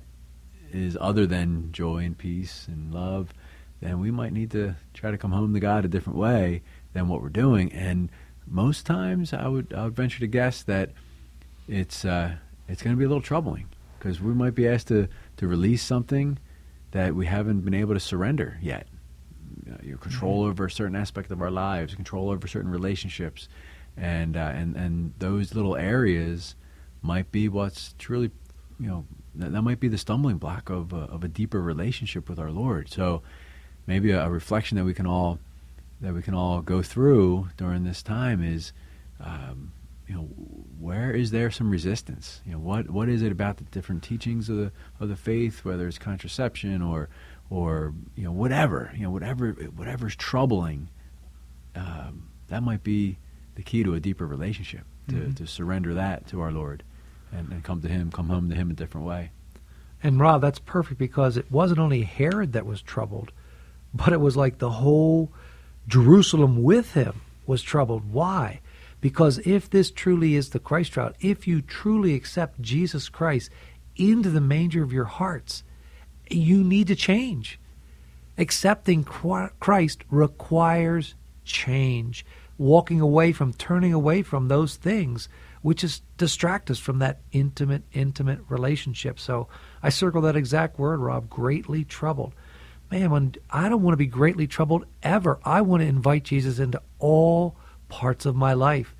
is 0.72 0.96
other 0.98 1.26
than 1.26 1.72
joy 1.72 1.98
and 1.98 2.16
peace 2.16 2.66
and 2.68 2.92
love, 2.92 3.34
then 3.82 4.00
we 4.00 4.10
might 4.10 4.32
need 4.32 4.50
to 4.52 4.76
try 4.94 5.10
to 5.10 5.18
come 5.18 5.32
home 5.32 5.52
to 5.52 5.60
God 5.60 5.84
a 5.84 5.88
different 5.88 6.18
way 6.18 6.62
than 6.94 7.08
what 7.08 7.20
we're 7.20 7.28
doing. 7.28 7.70
And 7.72 8.08
most 8.46 8.86
times, 8.86 9.34
I 9.34 9.46
would 9.46 9.74
I 9.74 9.84
would 9.84 9.94
venture 9.94 10.20
to 10.20 10.26
guess 10.26 10.62
that 10.62 10.92
it's 11.68 12.06
uh, 12.06 12.36
it's 12.66 12.82
going 12.82 12.96
to 12.96 12.98
be 12.98 13.04
a 13.04 13.08
little 13.08 13.20
troubling 13.20 13.66
because 13.98 14.20
we 14.20 14.32
might 14.32 14.54
be 14.54 14.68
asked 14.68 14.88
to 14.88 15.08
to 15.36 15.46
release 15.46 15.82
something 15.82 16.38
that 16.92 17.14
we 17.14 17.26
haven't 17.26 17.60
been 17.60 17.74
able 17.74 17.94
to 17.94 18.00
surrender 18.00 18.58
yet. 18.62 18.86
Uh, 19.70 19.76
your 19.82 19.98
control 19.98 20.42
mm-hmm. 20.42 20.50
over 20.50 20.66
a 20.66 20.70
certain 20.70 20.96
aspect 20.96 21.30
of 21.30 21.42
our 21.42 21.50
lives, 21.50 21.94
control 21.94 22.30
over 22.30 22.46
certain 22.46 22.70
relationships, 22.70 23.48
and 23.96 24.36
uh, 24.36 24.52
and 24.54 24.76
and 24.76 25.14
those 25.18 25.54
little 25.54 25.76
areas 25.76 26.54
might 27.02 27.30
be 27.30 27.48
what's 27.48 27.94
truly, 27.98 28.30
you 28.80 28.88
know, 28.88 29.04
that, 29.34 29.52
that 29.52 29.62
might 29.62 29.78
be 29.78 29.88
the 29.88 29.98
stumbling 29.98 30.36
block 30.36 30.68
of 30.68 30.92
a, 30.92 31.02
of 31.02 31.22
a 31.22 31.28
deeper 31.28 31.60
relationship 31.60 32.28
with 32.28 32.38
our 32.38 32.50
Lord. 32.50 32.90
So 32.90 33.22
maybe 33.86 34.10
a, 34.10 34.24
a, 34.24 34.30
reflection 34.30 34.76
that 34.78 34.84
we 34.84 34.94
can 34.94 35.06
all 35.06 35.38
that 36.00 36.12
we 36.12 36.22
can 36.22 36.34
all 36.34 36.60
go 36.60 36.82
through 36.82 37.48
during 37.56 37.84
this 37.84 38.02
time 38.02 38.42
is. 38.42 38.72
Um, 39.20 39.72
you 40.08 40.14
know, 40.14 40.22
where 40.80 41.12
is 41.12 41.30
there 41.30 41.50
some 41.50 41.70
resistance? 41.70 42.40
You 42.46 42.52
know, 42.52 42.58
what 42.58 42.90
what 42.90 43.08
is 43.08 43.22
it 43.22 43.30
about 43.30 43.58
the 43.58 43.64
different 43.64 44.02
teachings 44.02 44.48
of 44.48 44.56
the 44.56 44.72
of 44.98 45.08
the 45.08 45.16
faith, 45.16 45.64
whether 45.64 45.86
it's 45.86 45.98
contraception 45.98 46.80
or 46.80 47.08
or 47.50 47.94
you 48.16 48.24
know 48.24 48.32
whatever 48.32 48.90
you 48.94 49.02
know 49.02 49.10
whatever 49.10 49.50
whatever's 49.52 50.16
troubling, 50.16 50.88
um, 51.76 52.28
that 52.48 52.62
might 52.62 52.82
be 52.82 53.18
the 53.54 53.62
key 53.62 53.84
to 53.84 53.94
a 53.94 54.00
deeper 54.00 54.26
relationship 54.26 54.82
to, 55.08 55.14
mm-hmm. 55.14 55.32
to 55.32 55.46
surrender 55.46 55.94
that 55.94 56.26
to 56.28 56.40
our 56.40 56.52
Lord 56.52 56.84
and, 57.32 57.52
and 57.52 57.62
come 57.62 57.82
to 57.82 57.88
Him, 57.88 58.10
come 58.10 58.28
home 58.28 58.48
to 58.48 58.54
Him 58.54 58.70
a 58.70 58.74
different 58.74 59.06
way. 59.06 59.30
And 60.02 60.20
Rob, 60.20 60.40
that's 60.40 60.60
perfect 60.60 60.98
because 60.98 61.36
it 61.36 61.50
wasn't 61.50 61.80
only 61.80 62.02
Herod 62.02 62.52
that 62.52 62.64
was 62.64 62.80
troubled, 62.80 63.32
but 63.92 64.12
it 64.12 64.20
was 64.20 64.36
like 64.36 64.58
the 64.58 64.70
whole 64.70 65.32
Jerusalem 65.88 66.62
with 66.62 66.92
him 66.92 67.20
was 67.46 67.62
troubled. 67.62 68.12
Why? 68.12 68.60
Because 69.00 69.38
if 69.46 69.70
this 69.70 69.90
truly 69.90 70.34
is 70.34 70.50
the 70.50 70.58
Christ 70.58 70.96
route, 70.96 71.16
if 71.20 71.46
you 71.46 71.62
truly 71.62 72.14
accept 72.14 72.60
Jesus 72.60 73.08
Christ 73.08 73.50
into 73.96 74.30
the 74.30 74.40
manger 74.40 74.82
of 74.82 74.92
your 74.92 75.04
hearts, 75.04 75.62
you 76.28 76.64
need 76.64 76.88
to 76.88 76.96
change. 76.96 77.58
Accepting 78.36 79.04
Christ 79.04 80.04
requires 80.10 81.14
change. 81.44 82.26
Walking 82.56 83.00
away 83.00 83.32
from, 83.32 83.52
turning 83.52 83.92
away 83.92 84.22
from 84.22 84.48
those 84.48 84.74
things 84.74 85.28
which 85.62 85.84
is 85.84 86.02
distract 86.16 86.70
us 86.70 86.78
from 86.78 86.98
that 87.00 87.20
intimate, 87.32 87.82
intimate 87.92 88.40
relationship. 88.48 89.18
So 89.18 89.48
I 89.82 89.88
circle 89.88 90.22
that 90.22 90.36
exact 90.36 90.78
word, 90.78 91.00
Rob, 91.00 91.28
greatly 91.28 91.84
troubled. 91.84 92.32
Man, 92.90 93.10
when 93.10 93.34
I 93.50 93.68
don't 93.68 93.82
want 93.82 93.92
to 93.92 93.98
be 93.98 94.06
greatly 94.06 94.46
troubled 94.46 94.86
ever. 95.02 95.38
I 95.44 95.60
want 95.60 95.82
to 95.82 95.86
invite 95.86 96.24
Jesus 96.24 96.58
into 96.58 96.80
all 96.98 97.56
parts 97.88 98.26
of 98.26 98.36
my 98.36 98.52
life, 98.52 98.94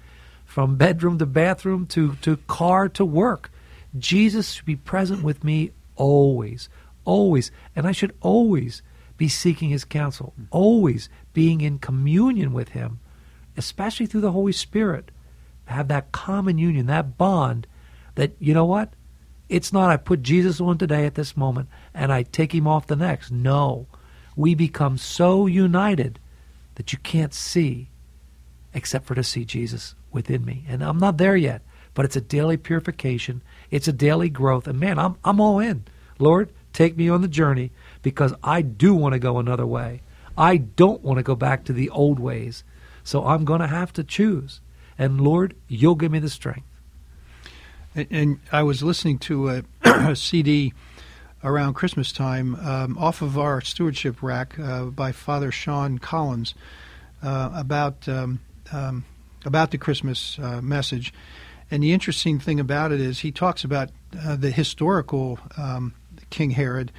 from 0.44 0.76
bedroom 0.76 1.18
to 1.18 1.26
bathroom 1.26 1.86
to, 1.86 2.14
to 2.16 2.36
car 2.48 2.88
to 2.88 3.04
work. 3.04 3.50
Jesus 3.96 4.52
should 4.52 4.64
be 4.64 4.76
present 4.76 5.22
with 5.22 5.44
me 5.44 5.72
always, 5.96 6.68
always. 7.04 7.50
And 7.76 7.86
I 7.86 7.92
should 7.92 8.14
always 8.20 8.82
be 9.16 9.28
seeking 9.28 9.70
his 9.70 9.84
counsel, 9.84 10.32
always 10.50 11.08
being 11.32 11.60
in 11.60 11.78
communion 11.78 12.52
with 12.52 12.70
him, 12.70 13.00
especially 13.56 14.06
through 14.06 14.22
the 14.22 14.32
Holy 14.32 14.52
Spirit. 14.52 15.10
Have 15.66 15.88
that 15.88 16.12
common 16.12 16.56
union, 16.56 16.86
that 16.86 17.18
bond 17.18 17.66
that, 18.14 18.32
you 18.38 18.54
know 18.54 18.64
what? 18.64 18.94
It's 19.48 19.72
not 19.72 19.90
I 19.90 19.96
put 19.96 20.22
Jesus 20.22 20.60
on 20.60 20.78
today 20.78 21.06
at 21.06 21.14
this 21.14 21.36
moment 21.36 21.68
and 21.94 22.12
I 22.12 22.22
take 22.22 22.54
him 22.54 22.66
off 22.66 22.86
the 22.86 22.96
next. 22.96 23.30
No. 23.30 23.86
We 24.36 24.54
become 24.54 24.98
so 24.98 25.46
united 25.46 26.18
that 26.76 26.92
you 26.92 26.98
can't 26.98 27.34
see 27.34 27.88
except 28.78 29.06
for 29.06 29.16
to 29.16 29.24
see 29.24 29.44
Jesus 29.44 29.96
within 30.12 30.44
me. 30.44 30.64
And 30.68 30.82
I'm 30.82 30.98
not 30.98 31.18
there 31.18 31.36
yet, 31.36 31.62
but 31.94 32.04
it's 32.04 32.14
a 32.14 32.20
daily 32.20 32.56
purification. 32.56 33.42
It's 33.72 33.88
a 33.88 33.92
daily 33.92 34.30
growth. 34.30 34.68
And 34.68 34.78
man, 34.78 35.00
I'm, 35.00 35.16
I'm 35.24 35.40
all 35.40 35.58
in. 35.58 35.84
Lord, 36.20 36.52
take 36.72 36.96
me 36.96 37.08
on 37.08 37.20
the 37.20 37.28
journey 37.28 37.72
because 38.02 38.32
I 38.42 38.62
do 38.62 38.94
want 38.94 39.14
to 39.14 39.18
go 39.18 39.38
another 39.38 39.66
way. 39.66 40.00
I 40.36 40.58
don't 40.58 41.02
want 41.02 41.18
to 41.18 41.24
go 41.24 41.34
back 41.34 41.64
to 41.64 41.72
the 41.72 41.90
old 41.90 42.20
ways. 42.20 42.62
So 43.02 43.26
I'm 43.26 43.44
going 43.44 43.60
to 43.60 43.66
have 43.66 43.92
to 43.94 44.04
choose. 44.04 44.60
And 44.96 45.20
Lord, 45.20 45.56
you'll 45.66 45.96
give 45.96 46.12
me 46.12 46.20
the 46.20 46.30
strength. 46.30 46.68
And, 47.96 48.06
and 48.12 48.40
I 48.52 48.62
was 48.62 48.80
listening 48.80 49.18
to 49.20 49.48
a, 49.50 49.62
a 49.82 50.14
CD 50.14 50.72
around 51.42 51.74
Christmas 51.74 52.12
time 52.12 52.54
um, 52.56 52.96
off 52.96 53.22
of 53.22 53.36
our 53.36 53.60
stewardship 53.60 54.22
rack 54.22 54.56
uh, 54.56 54.84
by 54.84 55.10
Father 55.10 55.50
Sean 55.50 55.98
Collins 55.98 56.54
uh, 57.22 57.50
about 57.52 58.08
um, 58.08 58.40
um, 58.72 59.04
about 59.44 59.70
the 59.70 59.78
Christmas 59.78 60.38
uh, 60.38 60.60
message. 60.60 61.12
And 61.70 61.82
the 61.82 61.92
interesting 61.92 62.38
thing 62.38 62.60
about 62.60 62.92
it 62.92 63.00
is 63.00 63.20
he 63.20 63.32
talks 63.32 63.64
about 63.64 63.90
uh, 64.18 64.36
the 64.36 64.50
historical 64.50 65.38
um, 65.56 65.94
King 66.30 66.50
Herod 66.50 66.92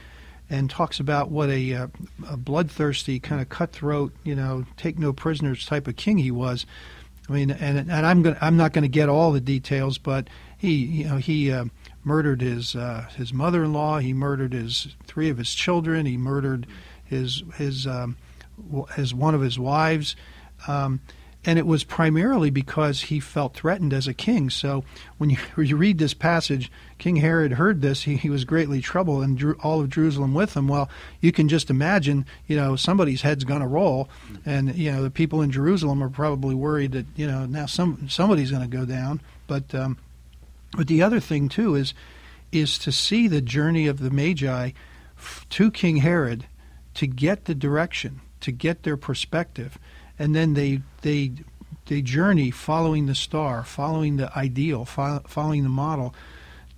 and 0.50 0.70
talks 0.70 1.00
about 1.00 1.30
what 1.30 1.50
a, 1.50 1.74
uh, 1.74 1.88
a 2.28 2.38
bloodthirsty 2.38 3.20
kind 3.20 3.42
of 3.42 3.50
cutthroat, 3.50 4.14
you 4.24 4.36
know, 4.36 4.66
take 4.78 4.98
no 4.98 5.14
prisoners 5.14 5.66
type 5.66 5.88
of 5.88 5.96
king 5.96 6.18
he 6.18 6.32
was. 6.32 6.66
I 7.30 7.34
mean, 7.34 7.52
and 7.52 7.78
and 7.78 8.06
I'm 8.06 8.24
going 8.24 8.36
I'm 8.42 8.58
not 8.58 8.74
going 8.74 8.84
to 8.84 8.90
get 8.90 9.08
all 9.08 9.32
the 9.32 9.40
details, 9.40 10.00
but 10.00 10.28
he 10.58 10.74
you 10.74 11.06
know 11.06 11.18
he 11.18 11.52
uh, 11.52 11.66
murdered 12.04 12.42
his 12.42 12.76
uh, 12.76 13.06
his 13.16 13.32
mother-in-law, 13.32 14.00
he 14.00 14.14
murdered 14.14 14.54
his 14.54 14.96
three 15.06 15.30
of 15.30 15.38
his 15.38 15.54
children, 15.54 16.08
he 16.08 16.18
murdered 16.18 16.66
his 17.06 17.44
his 17.56 17.86
um, 17.86 18.18
his 18.96 19.14
one 19.14 19.36
of 19.36 19.42
his 19.42 19.60
wives. 19.60 20.16
Um, 20.68 21.02
and 21.46 21.58
it 21.58 21.66
was 21.66 21.86
primarily 21.86 22.50
because 22.50 23.04
he 23.04 23.20
felt 23.20 23.54
threatened 23.54 23.94
as 23.94 24.08
a 24.08 24.14
king. 24.14 24.50
So 24.50 24.84
when 25.18 25.30
you, 25.30 25.38
when 25.56 25.68
you 25.68 25.78
read 25.78 25.98
this 25.98 26.14
passage, 26.14 26.72
King 26.98 27.18
Herod 27.18 27.54
heard 27.54 27.82
this, 27.82 28.04
he, 28.04 28.18
he 28.18 28.30
was 28.30 28.44
greatly 28.44 28.82
troubled, 28.82 29.24
and 29.24 29.38
drew 29.38 29.56
all 29.64 29.80
of 29.80 29.90
Jerusalem 29.90 30.34
with 30.34 30.56
him. 30.56 30.68
Well, 30.68 30.90
you 31.22 31.32
can 31.32 31.48
just 31.48 31.70
imagine, 31.70 32.26
you 32.48 32.58
know, 32.58 32.76
somebody's 32.76 33.22
head's 33.22 33.46
going 33.46 33.62
to 33.62 33.68
roll, 33.68 34.10
and 34.46 34.76
you 34.76 34.92
know 34.92 35.02
the 35.02 35.10
people 35.10 35.42
in 35.42 35.52
Jerusalem 35.52 36.04
are 36.04 36.10
probably 36.10 36.56
worried 36.56 36.92
that 36.92 37.06
you 37.16 37.28
know 37.28 37.46
now 37.46 37.66
some 37.66 38.10
somebody's 38.10 38.52
going 38.52 38.70
to 38.70 38.78
go 38.78 38.86
down. 38.86 39.22
But 39.48 39.74
um, 39.74 39.98
but 40.76 40.88
the 40.88 41.02
other 41.02 41.20
thing 41.20 41.48
too 41.48 41.76
is 41.76 41.94
is 42.52 42.78
to 42.80 42.92
see 42.92 43.28
the 43.28 43.42
journey 43.42 43.88
of 43.88 44.00
the 44.00 44.10
Magi 44.10 44.72
to 45.50 45.72
King 45.72 45.98
Herod 45.98 46.48
to 46.96 47.08
get 47.08 47.46
the 47.46 47.56
direction, 47.56 48.22
to 48.42 48.52
get 48.52 48.84
their 48.84 48.98
perspective 48.98 49.78
and 50.20 50.36
then 50.36 50.54
they 50.54 50.82
they 51.02 51.32
they 51.86 52.02
journey 52.04 52.52
following 52.52 53.08
the 53.08 53.16
star, 53.16 53.64
following 53.64 54.18
the 54.18 54.32
ideal, 54.38 54.86
following 54.86 55.64
the 55.64 55.70
model 55.70 56.14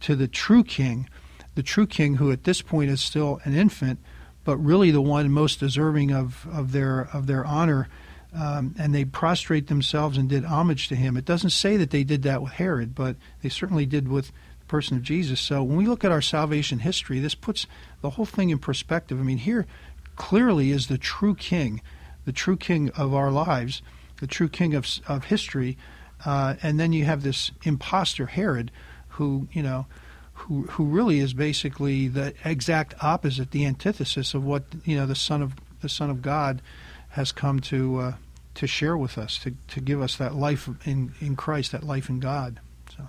to 0.02 0.16
the 0.16 0.28
true 0.28 0.64
king, 0.64 1.10
the 1.56 1.64
true 1.64 1.86
king 1.86 2.16
who 2.16 2.32
at 2.32 2.46
this 2.46 2.62
point 2.62 2.90
is 2.90 3.02
still 3.02 3.42
an 3.44 3.54
infant, 3.54 4.00
but 4.46 4.58
really 4.58 4.90
the 4.90 5.02
one 5.02 5.30
most 5.30 5.60
deserving 5.60 6.12
of, 6.14 6.48
of 6.52 6.72
their 6.72 7.10
of 7.14 7.28
their 7.28 7.46
honor. 7.46 7.90
Um, 8.34 8.76
and 8.80 8.96
they 8.96 9.04
prostrate 9.04 9.68
themselves 9.68 10.18
and 10.18 10.30
did 10.30 10.46
homage 10.46 10.88
to 10.88 10.96
him. 10.96 11.18
It 11.18 11.26
doesn't 11.26 11.50
say 11.50 11.76
that 11.76 11.90
they 11.90 12.06
did 12.06 12.24
that 12.24 12.42
with 12.42 12.54
Herod, 12.54 12.96
but 12.96 13.18
they 13.42 13.50
certainly 13.50 13.86
did 13.86 14.08
with 14.08 14.28
the 14.28 14.66
person 14.68 14.96
of 14.96 15.04
Jesus. 15.04 15.42
So 15.42 15.62
when 15.64 15.76
we 15.76 15.86
look 15.86 16.06
at 16.06 16.14
our 16.14 16.22
salvation 16.22 16.80
history, 16.80 17.20
this 17.20 17.36
puts 17.36 17.68
the 18.00 18.12
whole 18.12 18.26
thing 18.26 18.50
in 18.50 18.58
perspective. 18.58 19.20
I 19.20 19.24
mean, 19.24 19.40
here 19.40 19.68
clearly 20.16 20.72
is 20.72 20.88
the 20.88 20.98
true 20.98 21.36
king 21.36 21.82
the 22.26 22.32
true 22.32 22.58
king 22.58 22.90
of 22.92 23.14
our 23.14 23.32
lives, 23.32 23.82
the 24.20 24.28
true 24.28 24.50
king 24.50 24.74
of, 24.74 24.88
of 25.08 25.26
history. 25.26 25.78
Uh, 26.26 26.56
and 26.62 26.80
then 26.80 26.94
you 26.94 27.06
have 27.06 27.24
this 27.24 27.52
impostor 27.64 28.28
Herod, 28.28 28.72
who 29.10 29.48
you 29.52 29.64
know, 29.64 29.88
who 30.34 30.64
who 30.64 30.86
really 30.86 31.20
is 31.20 31.34
basically 31.34 32.08
the 32.08 32.34
exact 32.46 32.94
opposite, 33.04 33.52
the 33.52 33.66
antithesis 33.66 34.34
of 34.34 34.44
what 34.44 34.64
you 34.86 34.96
know 34.96 35.06
the 35.06 35.16
son 35.16 35.42
of 35.42 35.54
the 35.82 35.90
Son 35.90 36.10
of 36.10 36.22
God 36.22 36.62
has 37.10 37.32
come 37.32 37.60
to 37.62 38.00
uh, 38.00 38.14
to 38.56 38.68
share 38.68 38.98
with 38.98 39.18
us, 39.18 39.38
to 39.40 39.54
to 39.70 39.82
give 39.82 40.02
us 40.02 40.18
that 40.18 40.36
life 40.36 40.70
in 40.86 41.14
in 41.20 41.36
Christ, 41.36 41.72
that 41.72 41.84
life 41.84 42.10
in 42.10 42.20
God. 42.20 42.60
So, 42.96 43.08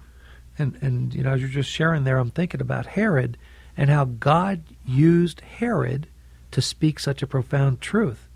and 0.59 0.79
and 0.81 1.15
you 1.15 1.23
know, 1.23 1.33
as 1.33 1.41
you're 1.41 1.51
just 1.51 1.71
sharing 1.71 2.05
there, 2.05 2.19
I'm 2.19 2.31
thinking 2.31 2.61
about 2.61 2.87
Herod 2.87 3.37
and 3.77 3.91
how 3.91 4.05
God 4.05 4.63
used 4.87 5.41
Herod 5.41 6.07
to 6.51 6.61
speak 6.61 6.99
such 6.99 7.23
a 7.23 7.27
profound 7.27 7.81
truth 7.81 8.29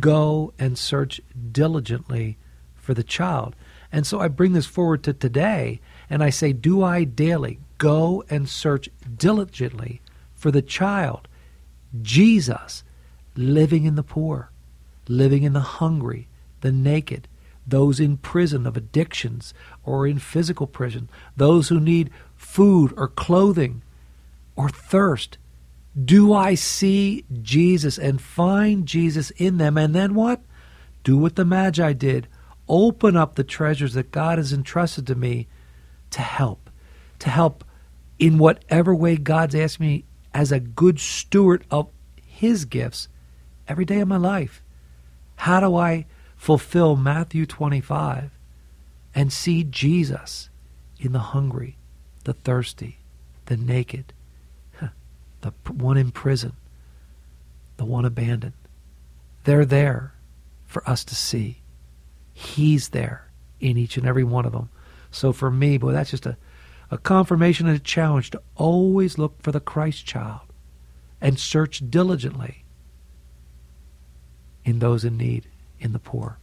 go 0.00 0.52
and 0.58 0.78
search 0.78 1.20
diligently 1.50 2.38
for 2.74 2.94
the 2.94 3.02
child. 3.02 3.54
And 3.90 4.06
so 4.06 4.20
I 4.20 4.28
bring 4.28 4.52
this 4.52 4.66
forward 4.66 5.02
to 5.04 5.12
today 5.12 5.80
and 6.08 6.22
I 6.22 6.30
say, 6.30 6.52
Do 6.52 6.82
I 6.82 7.04
daily 7.04 7.58
go 7.78 8.24
and 8.30 8.48
search 8.48 8.88
diligently 9.16 10.00
for 10.34 10.50
the 10.50 10.62
child, 10.62 11.28
Jesus, 12.00 12.84
living 13.36 13.84
in 13.84 13.96
the 13.96 14.02
poor, 14.02 14.50
living 15.08 15.42
in 15.42 15.52
the 15.52 15.60
hungry, 15.60 16.28
the 16.60 16.72
naked, 16.72 17.28
those 17.66 18.00
in 18.00 18.16
prison 18.16 18.66
of 18.66 18.76
addictions 18.76 19.54
or 19.84 20.06
in 20.06 20.18
physical 20.18 20.66
prison, 20.66 21.08
those 21.36 21.68
who 21.68 21.78
need 21.78 22.10
food 22.34 22.92
or 22.96 23.08
clothing 23.08 23.82
or 24.56 24.68
thirst, 24.68 25.38
do 26.00 26.32
I 26.32 26.54
see 26.54 27.24
Jesus 27.42 27.98
and 27.98 28.20
find 28.20 28.86
Jesus 28.86 29.30
in 29.32 29.58
them? 29.58 29.76
And 29.76 29.94
then 29.94 30.14
what? 30.14 30.40
Do 31.04 31.18
what 31.18 31.36
the 31.36 31.44
Magi 31.44 31.92
did. 31.92 32.28
Open 32.68 33.16
up 33.16 33.34
the 33.34 33.44
treasures 33.44 33.94
that 33.94 34.10
God 34.10 34.38
has 34.38 34.52
entrusted 34.52 35.06
to 35.08 35.14
me 35.14 35.48
to 36.10 36.22
help. 36.22 36.70
To 37.20 37.28
help 37.28 37.64
in 38.18 38.38
whatever 38.38 38.94
way 38.94 39.16
God's 39.16 39.54
asked 39.54 39.80
me 39.80 40.04
as 40.32 40.50
a 40.50 40.60
good 40.60 40.98
steward 40.98 41.64
of 41.70 41.88
His 42.24 42.64
gifts 42.64 43.08
every 43.68 43.84
day 43.84 44.00
of 44.00 44.08
my 44.08 44.16
life. 44.16 44.62
How 45.36 45.60
do 45.60 45.76
I 45.76 46.06
fulfill 46.36 46.96
Matthew 46.96 47.44
25 47.46 48.30
and 49.14 49.32
see 49.32 49.64
Jesus 49.64 50.48
in 50.98 51.12
the 51.12 51.18
hungry, 51.18 51.76
the 52.24 52.32
thirsty, 52.32 53.00
the 53.46 53.56
naked? 53.56 54.12
The 55.42 55.52
one 55.70 55.96
in 55.96 56.10
prison, 56.10 56.54
the 57.76 57.84
one 57.84 58.04
abandoned. 58.04 58.54
They're 59.44 59.64
there 59.64 60.14
for 60.64 60.88
us 60.88 61.04
to 61.04 61.14
see. 61.14 61.60
He's 62.32 62.88
there 62.88 63.28
in 63.60 63.76
each 63.76 63.96
and 63.96 64.06
every 64.06 64.24
one 64.24 64.46
of 64.46 64.52
them. 64.52 64.70
So 65.10 65.32
for 65.32 65.50
me, 65.50 65.78
boy, 65.78 65.92
that's 65.92 66.10
just 66.10 66.26
a, 66.26 66.36
a 66.90 66.98
confirmation 66.98 67.66
and 67.66 67.76
a 67.76 67.80
challenge 67.80 68.30
to 68.30 68.42
always 68.56 69.18
look 69.18 69.40
for 69.42 69.52
the 69.52 69.60
Christ 69.60 70.06
child 70.06 70.40
and 71.20 71.38
search 71.38 71.82
diligently 71.90 72.64
in 74.64 74.78
those 74.78 75.04
in 75.04 75.16
need, 75.16 75.46
in 75.78 75.92
the 75.92 75.98
poor. 75.98 76.38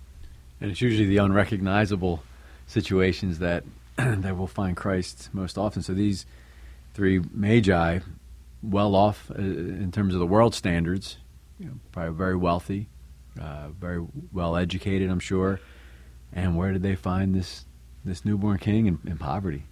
And 0.62 0.70
it's 0.70 0.82
usually 0.82 1.08
the 1.08 1.18
unrecognizable 1.18 2.22
situations 2.68 3.40
that 3.40 3.64
that 3.96 4.38
will 4.38 4.48
find 4.48 4.78
Christ 4.78 5.30
most 5.34 5.58
often. 5.58 5.82
So 5.82 5.94
these 5.94 6.26
three 6.94 7.22
magi 7.34 8.00
well 8.62 8.96
off 8.96 9.32
uh, 9.32 9.42
in 9.42 9.92
terms 9.92 10.14
of 10.14 10.20
the 10.20 10.26
world 10.28 10.54
standards, 10.54 11.18
you 11.60 11.66
know, 11.66 11.74
probably 11.92 12.14
very 12.14 12.36
wealthy, 12.36 12.90
uh, 13.40 13.70
very 13.70 14.06
well 14.32 14.56
educated, 14.56 15.10
I'm 15.10 15.20
sure. 15.20 15.60
And 16.34 16.56
where 16.56 16.72
did 16.72 16.84
they 16.84 16.96
find 16.96 17.34
this 17.34 17.66
this 18.06 18.24
newborn 18.24 18.58
king 18.58 18.86
in, 18.86 19.00
in 19.06 19.18
poverty? 19.18 19.66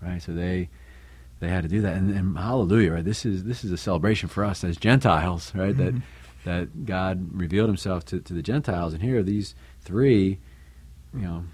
Right, 0.00 0.20
so 0.20 0.32
they 0.32 0.68
they 1.40 1.48
had 1.48 1.62
to 1.62 1.68
do 1.68 1.80
that, 1.82 1.96
and, 1.96 2.14
and, 2.14 2.38
hallelujah, 2.38 2.92
right? 2.92 3.04
This 3.04 3.24
is 3.24 3.44
this 3.44 3.64
is 3.64 3.72
a 3.72 3.76
celebration 3.76 4.28
for 4.28 4.44
us 4.44 4.64
as 4.64 4.76
Gentiles, 4.76 5.52
right? 5.54 5.74
Mm-hmm. 5.74 5.98
That 5.98 6.02
that 6.44 6.86
God 6.86 7.28
revealed 7.32 7.68
Himself 7.68 8.04
to, 8.06 8.20
to 8.20 8.32
the 8.32 8.42
Gentiles, 8.42 8.94
and 8.94 9.02
here 9.02 9.20
are 9.20 9.22
these 9.22 9.54
three, 9.80 10.38
you 11.14 11.20
know, 11.20 11.44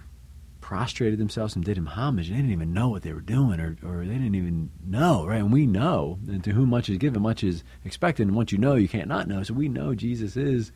prostrated 0.68 1.18
themselves 1.18 1.56
and 1.56 1.64
did 1.64 1.78
him 1.78 1.86
homage. 1.86 2.28
They 2.28 2.36
didn't 2.36 2.50
even 2.50 2.74
know 2.74 2.90
what 2.90 3.00
they 3.00 3.14
were 3.14 3.22
doing, 3.22 3.58
or, 3.58 3.78
or 3.82 4.04
they 4.04 4.12
didn't 4.12 4.34
even 4.34 4.68
know, 4.84 5.24
right? 5.26 5.38
And 5.38 5.50
we 5.50 5.66
know, 5.66 6.18
and 6.28 6.44
to 6.44 6.50
whom 6.50 6.68
much 6.68 6.90
is 6.90 6.98
given, 6.98 7.22
much 7.22 7.42
is 7.42 7.64
expected. 7.86 8.26
And 8.26 8.36
once 8.36 8.52
you 8.52 8.58
know, 8.58 8.74
you 8.74 8.86
can't 8.86 9.08
not 9.08 9.28
know. 9.28 9.42
So 9.42 9.54
we 9.54 9.70
know 9.70 9.94
Jesus 9.94 10.36
is 10.36 10.70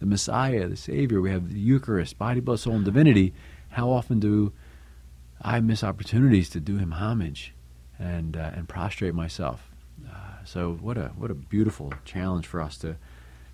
the 0.00 0.04
Messiah, 0.04 0.68
the 0.68 0.76
Savior. 0.76 1.22
We 1.22 1.30
have 1.30 1.50
the 1.50 1.58
Eucharist, 1.58 2.18
body, 2.18 2.40
blood, 2.40 2.60
soul, 2.60 2.74
and 2.74 2.84
divinity. 2.84 3.32
How 3.70 3.88
often 3.88 4.20
do 4.20 4.52
I 5.40 5.60
miss 5.60 5.82
opportunities 5.82 6.50
to 6.50 6.60
do 6.60 6.76
Him 6.76 6.90
homage 6.90 7.54
and 7.98 8.36
uh, 8.36 8.50
and 8.54 8.68
prostrate 8.68 9.14
myself? 9.14 9.70
Uh, 10.06 10.44
so 10.44 10.74
what 10.74 10.98
a 10.98 11.08
what 11.16 11.30
a 11.30 11.34
beautiful 11.34 11.94
challenge 12.04 12.46
for 12.46 12.60
us 12.60 12.76
to 12.80 12.96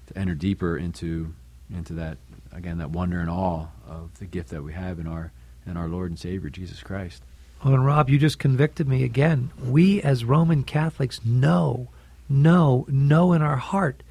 to 0.09 0.19
enter 0.19 0.35
deeper 0.35 0.77
into 0.77 1.35
into 1.73 1.93
that 1.93 2.19
again 2.51 2.79
that 2.79 2.91
wonder 2.91 3.21
and 3.21 3.31
awe 3.31 3.69
of 3.87 4.19
the 4.19 4.27
gift 4.27 4.49
that 4.49 4.65
we 4.65 4.73
have 4.73 4.99
in 4.99 5.07
our 5.07 5.31
and 5.66 5.78
our 5.78 5.88
Lord 5.88 6.11
and 6.11 6.18
Savior, 6.18 6.50
Jesus 6.50 6.83
Christ. 6.83 7.23
Well, 7.64 7.75
and 7.75 7.87
Rob, 7.87 8.11
you 8.11 8.18
just 8.18 8.38
convicted 8.38 8.87
me 8.88 9.04
again. 9.04 9.50
We 9.62 10.02
as 10.02 10.25
Roman 10.25 10.64
Catholics 10.64 11.25
know, 11.25 11.88
know, 12.28 12.87
know 12.88 13.33
in 13.33 13.42
our 13.42 13.56
heart 13.56 14.02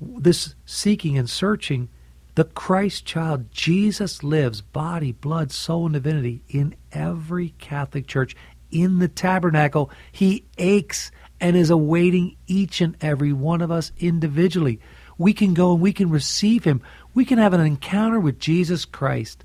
this 0.00 0.54
seeking 0.66 1.16
and 1.16 1.30
searching 1.30 1.88
the 2.34 2.44
Christ 2.44 3.04
child, 3.04 3.50
Jesus 3.50 4.22
lives, 4.22 4.60
body, 4.60 5.12
blood, 5.12 5.50
soul, 5.50 5.86
and 5.86 5.94
divinity 5.94 6.42
in 6.48 6.74
every 6.92 7.50
Catholic 7.58 8.06
church. 8.06 8.36
In 8.70 8.98
the 8.98 9.08
tabernacle, 9.08 9.90
he 10.12 10.44
aches 10.56 11.10
and 11.40 11.56
is 11.56 11.70
awaiting 11.70 12.36
each 12.46 12.80
and 12.80 12.96
every 13.00 13.32
one 13.32 13.60
of 13.60 13.70
us 13.70 13.92
individually. 13.98 14.80
we 15.18 15.32
can 15.32 15.54
go 15.54 15.72
and 15.72 15.80
we 15.80 15.92
can 15.92 16.10
receive 16.10 16.64
Him. 16.64 16.80
We 17.14 17.24
can 17.24 17.38
have 17.38 17.52
an 17.52 17.60
encounter 17.60 18.20
with 18.20 18.38
Jesus 18.38 18.84
Christ 18.84 19.44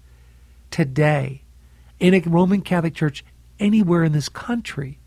today 0.69 1.42
in 1.99 2.13
a 2.13 2.19
Roman 2.21 2.61
Catholic 2.61 2.93
Church 2.93 3.23
anywhere 3.59 4.03
in 4.03 4.11
this 4.11 4.29
country. 4.29 4.99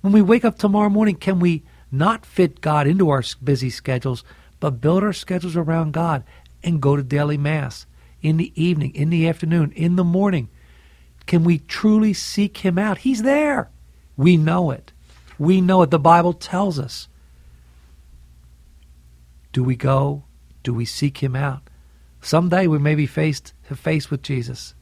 When 0.00 0.12
we 0.12 0.22
wake 0.22 0.44
up 0.44 0.58
tomorrow 0.58 0.88
morning, 0.88 1.16
can 1.16 1.40
we 1.40 1.64
not 1.90 2.26
fit 2.26 2.60
God 2.60 2.86
into 2.86 3.10
our 3.10 3.22
busy 3.42 3.70
schedules, 3.70 4.24
but 4.60 4.80
build 4.80 5.02
our 5.02 5.12
schedules 5.12 5.56
around 5.56 5.92
God 5.92 6.24
and 6.62 6.80
go 6.80 6.96
to 6.96 7.02
daily 7.02 7.36
Mass 7.36 7.86
in 8.22 8.36
the 8.36 8.52
evening, 8.60 8.94
in 8.94 9.10
the 9.10 9.28
afternoon, 9.28 9.72
in 9.72 9.96
the 9.96 10.04
morning? 10.04 10.48
Can 11.26 11.44
we 11.44 11.58
truly 11.58 12.12
seek 12.12 12.58
Him 12.58 12.78
out? 12.78 12.98
He's 12.98 13.22
there. 13.22 13.70
We 14.16 14.36
know 14.36 14.70
it. 14.70 14.92
We 15.38 15.60
know 15.60 15.82
it. 15.82 15.90
The 15.90 15.98
Bible 15.98 16.32
tells 16.32 16.78
us. 16.78 17.08
Do 19.52 19.64
we 19.64 19.76
go? 19.76 20.24
Do 20.62 20.72
we 20.72 20.84
seek 20.84 21.18
Him 21.18 21.34
out? 21.34 21.62
Someday 22.20 22.66
we 22.66 22.78
may 22.78 22.94
be 22.94 23.06
faced 23.06 23.52
to 23.68 23.76
face 23.76 24.10
with 24.10 24.22
Jesus. 24.22 24.74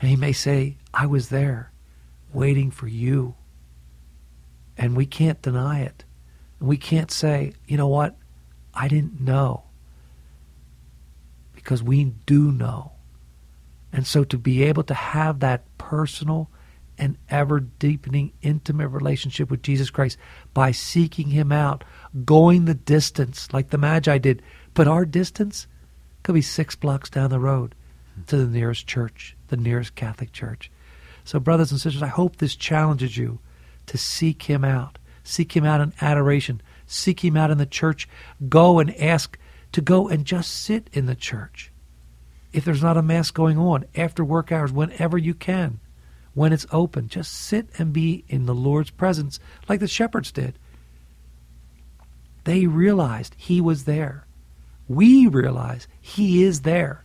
And 0.00 0.10
He 0.10 0.16
may 0.16 0.32
say, 0.32 0.76
I 0.92 1.06
was 1.06 1.28
there 1.28 1.72
waiting 2.32 2.70
for 2.70 2.86
you. 2.86 3.34
And 4.76 4.96
we 4.96 5.06
can't 5.06 5.40
deny 5.40 5.80
it. 5.80 6.04
We 6.60 6.76
can't 6.76 7.10
say, 7.10 7.52
you 7.66 7.76
know 7.76 7.88
what? 7.88 8.16
I 8.74 8.88
didn't 8.88 9.20
know. 9.20 9.64
Because 11.54 11.82
we 11.82 12.04
do 12.26 12.50
know. 12.50 12.92
And 13.92 14.06
so 14.06 14.24
to 14.24 14.36
be 14.36 14.64
able 14.64 14.82
to 14.84 14.94
have 14.94 15.40
that 15.40 15.62
personal 15.78 16.50
and 16.98 17.16
ever 17.28 17.60
deepening 17.60 18.32
intimate 18.42 18.88
relationship 18.88 19.50
with 19.50 19.62
Jesus 19.62 19.90
Christ 19.90 20.18
by 20.52 20.72
seeking 20.72 21.28
Him 21.28 21.52
out, 21.52 21.84
going 22.24 22.64
the 22.64 22.74
distance 22.74 23.52
like 23.52 23.70
the 23.70 23.78
Magi 23.78 24.18
did. 24.18 24.42
But 24.74 24.88
our 24.88 25.04
distance 25.04 25.66
could 26.22 26.34
be 26.34 26.42
six 26.42 26.74
blocks 26.74 27.10
down 27.10 27.30
the 27.30 27.38
road 27.38 27.74
to 28.26 28.36
the 28.36 28.46
nearest 28.46 28.86
church, 28.86 29.36
the 29.54 29.62
nearest 29.62 29.94
Catholic 29.94 30.32
church. 30.32 30.70
So, 31.24 31.38
brothers 31.38 31.70
and 31.70 31.80
sisters, 31.80 32.02
I 32.02 32.08
hope 32.08 32.36
this 32.36 32.56
challenges 32.56 33.16
you 33.16 33.38
to 33.86 33.96
seek 33.96 34.42
Him 34.42 34.64
out. 34.64 34.98
Seek 35.22 35.56
Him 35.56 35.64
out 35.64 35.80
in 35.80 35.92
adoration. 36.00 36.60
Seek 36.86 37.24
Him 37.24 37.36
out 37.36 37.50
in 37.50 37.58
the 37.58 37.66
church. 37.66 38.08
Go 38.48 38.78
and 38.78 38.94
ask 39.00 39.38
to 39.72 39.80
go 39.80 40.08
and 40.08 40.24
just 40.24 40.50
sit 40.52 40.90
in 40.92 41.06
the 41.06 41.14
church. 41.14 41.70
If 42.52 42.64
there's 42.64 42.82
not 42.82 42.96
a 42.96 43.02
Mass 43.02 43.30
going 43.30 43.58
on, 43.58 43.84
after 43.96 44.24
work 44.24 44.52
hours, 44.52 44.70
whenever 44.70 45.18
you 45.18 45.34
can, 45.34 45.80
when 46.34 46.52
it's 46.52 46.66
open, 46.70 47.08
just 47.08 47.32
sit 47.32 47.68
and 47.78 47.92
be 47.92 48.24
in 48.28 48.46
the 48.46 48.54
Lord's 48.54 48.90
presence 48.90 49.40
like 49.68 49.80
the 49.80 49.88
shepherds 49.88 50.30
did. 50.30 50.58
They 52.44 52.66
realized 52.66 53.34
He 53.38 53.60
was 53.60 53.84
there. 53.84 54.26
We 54.88 55.26
realize 55.26 55.88
He 56.00 56.42
is 56.44 56.62
there. 56.62 57.04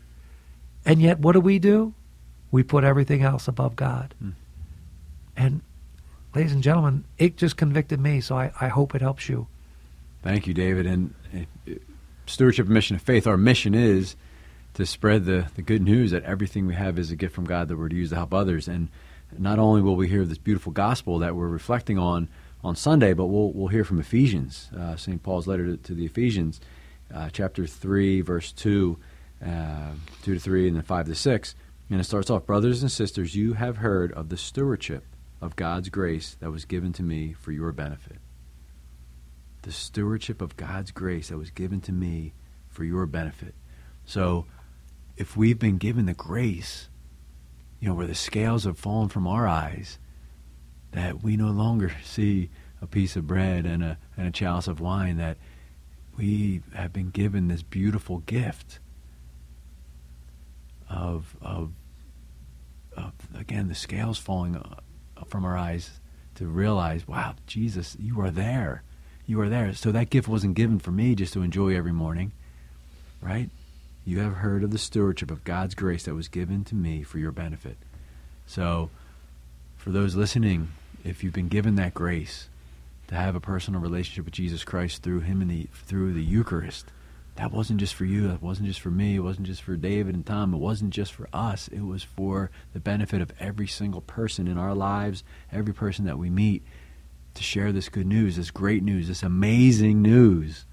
And 0.85 1.01
yet, 1.01 1.19
what 1.19 1.33
do 1.33 1.39
we 1.39 1.59
do? 1.59 1.93
We 2.51 2.63
put 2.63 2.83
everything 2.83 3.23
else 3.23 3.47
above 3.47 3.75
God. 3.75 4.13
Mm. 4.23 4.33
And 5.37 5.61
ladies 6.35 6.51
and 6.51 6.63
gentlemen, 6.63 7.05
it 7.17 7.37
just 7.37 7.57
convicted 7.57 7.99
me, 7.99 8.21
so 8.21 8.37
I, 8.37 8.51
I 8.59 8.67
hope 8.67 8.95
it 8.95 9.01
helps 9.01 9.29
you. 9.29 9.47
Thank 10.23 10.47
you, 10.47 10.53
David. 10.53 10.85
And 10.85 11.13
uh, 11.33 11.73
Stewardship 12.25 12.67
Mission 12.67 12.95
of 12.95 13.01
Faith, 13.01 13.25
our 13.25 13.37
mission 13.37 13.73
is 13.73 14.15
to 14.73 14.85
spread 14.85 15.25
the, 15.25 15.47
the 15.55 15.61
good 15.61 15.81
news 15.81 16.11
that 16.11 16.23
everything 16.23 16.67
we 16.67 16.75
have 16.75 16.99
is 16.99 17.11
a 17.11 17.15
gift 17.15 17.33
from 17.33 17.45
God 17.45 17.67
that 17.67 17.77
we're 17.77 17.89
to 17.89 17.95
use 17.95 18.09
to 18.09 18.15
help 18.15 18.33
others. 18.33 18.67
And 18.67 18.89
not 19.37 19.59
only 19.59 19.81
will 19.81 19.95
we 19.95 20.07
hear 20.07 20.25
this 20.25 20.37
beautiful 20.37 20.71
gospel 20.71 21.19
that 21.19 21.35
we're 21.35 21.47
reflecting 21.47 21.97
on 21.97 22.29
on 22.63 22.75
Sunday, 22.75 23.13
but 23.13 23.27
we'll, 23.27 23.51
we'll 23.53 23.69
hear 23.69 23.85
from 23.85 23.99
Ephesians, 23.99 24.69
uh, 24.77 24.95
St. 24.95 25.23
Paul's 25.23 25.47
letter 25.47 25.65
to, 25.65 25.77
to 25.77 25.93
the 25.93 26.05
Ephesians, 26.05 26.59
uh, 27.13 27.29
chapter 27.31 27.65
3, 27.65 28.21
verse 28.21 28.51
2, 28.51 28.97
uh, 29.45 29.91
2 30.23 30.33
to 30.33 30.39
3, 30.39 30.67
and 30.67 30.75
then 30.75 30.83
5 30.83 31.05
to 31.07 31.15
6. 31.15 31.55
And 31.89 31.99
it 31.99 32.03
starts 32.03 32.29
off 32.29 32.45
Brothers 32.45 32.81
and 32.81 32.91
sisters, 32.91 33.35
you 33.35 33.53
have 33.53 33.77
heard 33.77 34.11
of 34.13 34.29
the 34.29 34.37
stewardship 34.37 35.03
of 35.41 35.55
God's 35.55 35.89
grace 35.89 36.35
that 36.39 36.51
was 36.51 36.65
given 36.65 36.93
to 36.93 37.03
me 37.03 37.33
for 37.33 37.51
your 37.51 37.71
benefit. 37.71 38.17
The 39.63 39.71
stewardship 39.71 40.41
of 40.41 40.55
God's 40.55 40.91
grace 40.91 41.29
that 41.29 41.37
was 41.37 41.49
given 41.49 41.81
to 41.81 41.91
me 41.91 42.33
for 42.69 42.83
your 42.83 43.05
benefit. 43.05 43.55
So, 44.05 44.45
if 45.17 45.35
we've 45.35 45.59
been 45.59 45.77
given 45.77 46.05
the 46.05 46.13
grace, 46.13 46.89
you 47.79 47.89
know, 47.89 47.95
where 47.95 48.07
the 48.07 48.15
scales 48.15 48.63
have 48.63 48.77
fallen 48.77 49.09
from 49.09 49.27
our 49.27 49.47
eyes, 49.47 49.99
that 50.91 51.21
we 51.23 51.35
no 51.35 51.49
longer 51.49 51.91
see 52.03 52.49
a 52.81 52.87
piece 52.87 53.15
of 53.15 53.27
bread 53.27 53.65
and 53.65 53.83
a, 53.83 53.97
and 54.15 54.27
a 54.27 54.31
chalice 54.31 54.67
of 54.67 54.79
wine, 54.79 55.17
that 55.17 55.37
we 56.17 56.61
have 56.73 56.93
been 56.93 57.09
given 57.09 57.47
this 57.47 57.63
beautiful 57.63 58.19
gift 58.19 58.79
of, 60.89 61.35
of, 61.41 61.71
of 62.97 63.13
again, 63.37 63.67
the 63.67 63.75
scales 63.75 64.17
falling 64.17 64.55
uh, 64.55 64.75
from 65.25 65.45
our 65.45 65.57
eyes 65.57 65.99
to 66.35 66.47
realize, 66.47 67.07
wow, 67.07 67.35
Jesus, 67.47 67.95
you 67.99 68.19
are 68.21 68.31
there. 68.31 68.83
You 69.25 69.39
are 69.41 69.49
there. 69.49 69.73
So 69.73 69.91
that 69.91 70.09
gift 70.09 70.27
wasn't 70.27 70.55
given 70.55 70.79
for 70.79 70.91
me 70.91 71.13
just 71.15 71.33
to 71.33 71.41
enjoy 71.41 71.75
every 71.75 71.91
morning, 71.91 72.31
right? 73.21 73.49
You 74.05 74.19
have 74.19 74.35
heard 74.35 74.63
of 74.63 74.71
the 74.71 74.77
stewardship 74.77 75.29
of 75.29 75.43
God's 75.43 75.75
grace 75.75 76.05
that 76.05 76.15
was 76.15 76.27
given 76.27 76.63
to 76.65 76.75
me 76.75 77.03
for 77.03 77.19
your 77.19 77.31
benefit. 77.31 77.77
So, 78.47 78.89
for 79.77 79.91
those 79.91 80.15
listening, 80.15 80.69
if 81.03 81.23
you've 81.23 81.33
been 81.33 81.47
given 81.47 81.75
that 81.75 81.93
grace 81.93 82.49
to 83.07 83.15
have 83.15 83.35
a 83.35 83.39
personal 83.39 83.81
relationship 83.81 84.25
with 84.25 84.33
Jesus 84.33 84.63
Christ 84.63 85.03
through 85.03 85.21
Him 85.21 85.41
and 85.41 85.51
the 85.51 85.67
through 85.85 86.13
the 86.13 86.23
Eucharist, 86.23 86.87
that 87.39 87.53
wasn't 87.53 87.79
just 87.79 87.95
for 87.95 88.03
you. 88.03 88.27
That 88.27 88.41
wasn't 88.41 88.67
just 88.67 88.81
for 88.81 88.91
me. 88.91 89.15
It 89.15 89.21
wasn't 89.21 89.47
just 89.47 89.61
for 89.61 89.77
David 89.77 90.13
and 90.13 90.25
Tom. 90.25 90.53
It 90.53 90.57
wasn't 90.57 90.89
just 90.89 91.13
for 91.13 91.29
us. 91.31 91.69
It 91.69 91.85
was 91.85 92.03
for 92.03 92.51
the 92.73 92.81
benefit 92.81 93.21
of 93.21 93.31
every 93.39 93.65
single 93.65 94.01
person 94.01 94.45
in 94.45 94.57
our 94.57 94.75
lives, 94.75 95.23
every 95.49 95.73
person 95.73 96.03
that 96.03 96.17
we 96.17 96.29
meet, 96.29 96.63
to 97.35 97.41
share 97.41 97.71
this 97.71 97.87
good 97.87 98.07
news, 98.07 98.35
this 98.35 98.51
great 98.51 98.83
news, 98.83 99.07
this 99.07 99.23
amazing 99.23 100.01
news 100.01 100.65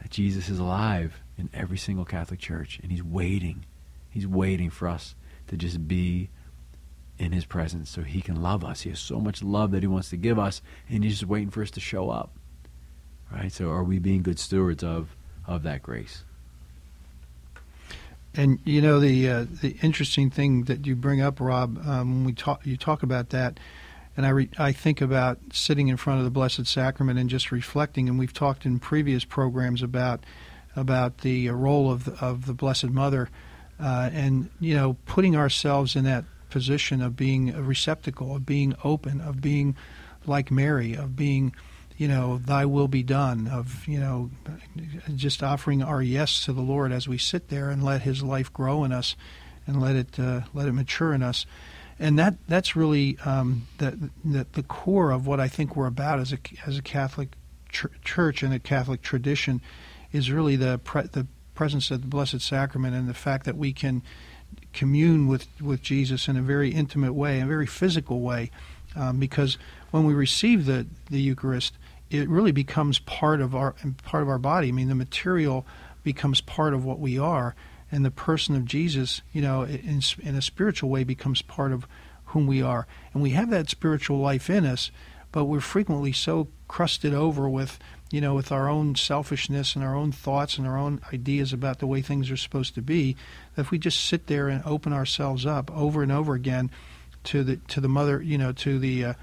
that 0.00 0.12
Jesus 0.12 0.48
is 0.48 0.60
alive 0.60 1.20
in 1.36 1.50
every 1.52 1.78
single 1.78 2.04
Catholic 2.04 2.38
church, 2.38 2.78
and 2.80 2.92
He's 2.92 3.02
waiting. 3.02 3.66
He's 4.08 4.26
waiting 4.26 4.70
for 4.70 4.86
us 4.86 5.16
to 5.48 5.56
just 5.56 5.88
be 5.88 6.30
in 7.18 7.32
His 7.32 7.44
presence 7.44 7.90
so 7.90 8.02
He 8.02 8.20
can 8.20 8.40
love 8.40 8.64
us. 8.64 8.82
He 8.82 8.90
has 8.90 9.00
so 9.00 9.18
much 9.18 9.42
love 9.42 9.72
that 9.72 9.82
He 9.82 9.88
wants 9.88 10.10
to 10.10 10.16
give 10.16 10.38
us, 10.38 10.62
and 10.88 11.02
He's 11.02 11.14
just 11.14 11.28
waiting 11.28 11.50
for 11.50 11.62
us 11.62 11.72
to 11.72 11.80
show 11.80 12.08
up. 12.08 12.36
Right? 13.32 13.50
So, 13.50 13.70
are 13.70 13.82
we 13.82 13.98
being 13.98 14.22
good 14.22 14.38
stewards 14.38 14.84
of 14.84 15.16
of 15.46 15.62
that 15.62 15.82
grace? 15.82 16.24
And 18.34 18.58
you 18.64 18.82
know 18.82 19.00
the 19.00 19.28
uh, 19.28 19.46
the 19.62 19.76
interesting 19.82 20.30
thing 20.30 20.64
that 20.64 20.86
you 20.86 20.94
bring 20.94 21.22
up, 21.22 21.40
Rob, 21.40 21.78
um, 21.86 22.16
when 22.16 22.24
we 22.24 22.32
talk, 22.34 22.66
you 22.66 22.76
talk 22.76 23.02
about 23.02 23.30
that, 23.30 23.58
and 24.14 24.26
I 24.26 24.28
re- 24.28 24.50
I 24.58 24.72
think 24.72 25.00
about 25.00 25.38
sitting 25.52 25.88
in 25.88 25.96
front 25.96 26.18
of 26.18 26.24
the 26.24 26.30
Blessed 26.30 26.66
Sacrament 26.66 27.18
and 27.18 27.30
just 27.30 27.50
reflecting. 27.50 28.10
And 28.10 28.18
we've 28.18 28.34
talked 28.34 28.66
in 28.66 28.78
previous 28.78 29.24
programs 29.24 29.82
about 29.82 30.24
about 30.76 31.18
the 31.18 31.48
role 31.48 31.90
of 31.90 32.04
the, 32.04 32.12
of 32.22 32.44
the 32.44 32.52
Blessed 32.52 32.90
Mother, 32.90 33.30
uh, 33.80 34.10
and 34.12 34.50
you 34.60 34.74
know, 34.74 34.96
putting 35.06 35.34
ourselves 35.34 35.96
in 35.96 36.04
that 36.04 36.24
position 36.50 37.02
of 37.02 37.16
being 37.16 37.50
a 37.50 37.62
receptacle, 37.62 38.36
of 38.36 38.46
being 38.46 38.74
open, 38.84 39.20
of 39.20 39.40
being 39.40 39.76
like 40.26 40.50
Mary, 40.50 40.94
of 40.94 41.16
being, 41.16 41.54
you 41.96 42.08
know, 42.08 42.38
Thy 42.38 42.66
will 42.66 42.88
be 42.88 43.02
done, 43.02 43.48
of 43.48 43.86
you 43.88 43.98
know, 43.98 44.30
just 45.14 45.42
offering 45.42 45.82
our 45.82 46.02
yes 46.02 46.44
to 46.44 46.52
the 46.52 46.60
Lord 46.60 46.92
as 46.92 47.08
we 47.08 47.18
sit 47.18 47.48
there 47.48 47.70
and 47.70 47.82
let 47.82 48.02
His 48.02 48.22
life 48.22 48.52
grow 48.52 48.84
in 48.84 48.92
us, 48.92 49.16
and 49.66 49.80
let 49.80 49.96
it 49.96 50.18
uh, 50.18 50.42
let 50.52 50.68
it 50.68 50.72
mature 50.72 51.12
in 51.12 51.22
us. 51.22 51.46
And 51.98 52.18
that 52.18 52.34
that's 52.46 52.76
really 52.76 53.18
um, 53.24 53.66
the, 53.78 54.10
the 54.24 54.46
the 54.52 54.62
core 54.62 55.10
of 55.10 55.26
what 55.26 55.40
I 55.40 55.48
think 55.48 55.76
we're 55.76 55.86
about 55.86 56.18
as 56.20 56.32
a 56.32 56.38
as 56.66 56.76
a 56.76 56.82
Catholic 56.82 57.30
ch- 57.70 57.86
church 58.04 58.42
and 58.42 58.52
a 58.52 58.58
Catholic 58.58 59.02
tradition 59.02 59.62
is 60.12 60.30
really 60.30 60.56
the 60.56 60.78
pre- 60.78 61.02
the 61.06 61.26
presence 61.54 61.90
of 61.90 62.02
the 62.02 62.06
Blessed 62.06 62.40
Sacrament 62.40 62.94
and 62.94 63.08
the 63.08 63.14
fact 63.14 63.46
that 63.46 63.56
we 63.56 63.72
can 63.72 64.02
commune 64.72 65.26
with, 65.26 65.48
with 65.60 65.82
Jesus 65.82 66.28
in 66.28 66.36
a 66.36 66.42
very 66.42 66.70
intimate 66.70 67.14
way, 67.14 67.40
a 67.40 67.46
very 67.46 67.66
physical 67.66 68.20
way, 68.20 68.50
um, 68.94 69.18
because 69.18 69.58
when 69.90 70.04
we 70.04 70.14
receive 70.14 70.66
the, 70.66 70.86
the 71.10 71.20
Eucharist, 71.20 71.74
it 72.10 72.28
really 72.28 72.52
becomes 72.52 72.98
part 73.00 73.40
of 73.40 73.54
our 73.54 73.74
part 74.04 74.22
of 74.22 74.28
our 74.28 74.38
body. 74.38 74.68
I 74.68 74.72
mean, 74.72 74.88
the 74.88 74.94
material 74.94 75.66
becomes 76.02 76.40
part 76.40 76.74
of 76.74 76.84
what 76.84 77.00
we 77.00 77.18
are, 77.18 77.54
and 77.90 78.04
the 78.04 78.10
person 78.10 78.54
of 78.54 78.64
Jesus, 78.64 79.22
you 79.32 79.42
know, 79.42 79.62
in, 79.62 80.00
in 80.22 80.36
a 80.36 80.42
spiritual 80.42 80.90
way, 80.90 81.04
becomes 81.04 81.42
part 81.42 81.72
of 81.72 81.86
whom 82.26 82.46
we 82.46 82.62
are. 82.62 82.86
And 83.12 83.22
we 83.22 83.30
have 83.30 83.50
that 83.50 83.70
spiritual 83.70 84.18
life 84.18 84.50
in 84.50 84.64
us, 84.64 84.90
but 85.32 85.44
we're 85.44 85.60
frequently 85.60 86.12
so 86.12 86.48
crusted 86.68 87.14
over 87.14 87.48
with 87.48 87.78
you 88.10 88.20
know, 88.20 88.34
with 88.34 88.52
our 88.52 88.68
own 88.68 88.94
selfishness 88.94 89.74
and 89.74 89.84
our 89.84 89.96
own 89.96 90.12
thoughts 90.12 90.58
and 90.58 90.66
our 90.66 90.78
own 90.78 91.00
ideas 91.12 91.52
about 91.52 91.80
the 91.80 91.86
way 91.86 92.02
things 92.02 92.30
are 92.30 92.36
supposed 92.36 92.74
to 92.74 92.82
be, 92.82 93.16
that 93.54 93.62
if 93.62 93.70
we 93.70 93.78
just 93.78 94.04
sit 94.04 94.28
there 94.28 94.48
and 94.48 94.62
open 94.64 94.92
ourselves 94.92 95.44
up 95.44 95.76
over 95.76 96.02
and 96.02 96.12
over 96.12 96.34
again 96.34 96.70
to 97.24 97.42
the 97.42 97.56
to 97.68 97.80
the 97.80 97.88
mother, 97.88 98.22
you 98.22 98.38
know, 98.38 98.52
to 98.52 98.78
the 98.78 99.06
uh, 99.06 99.14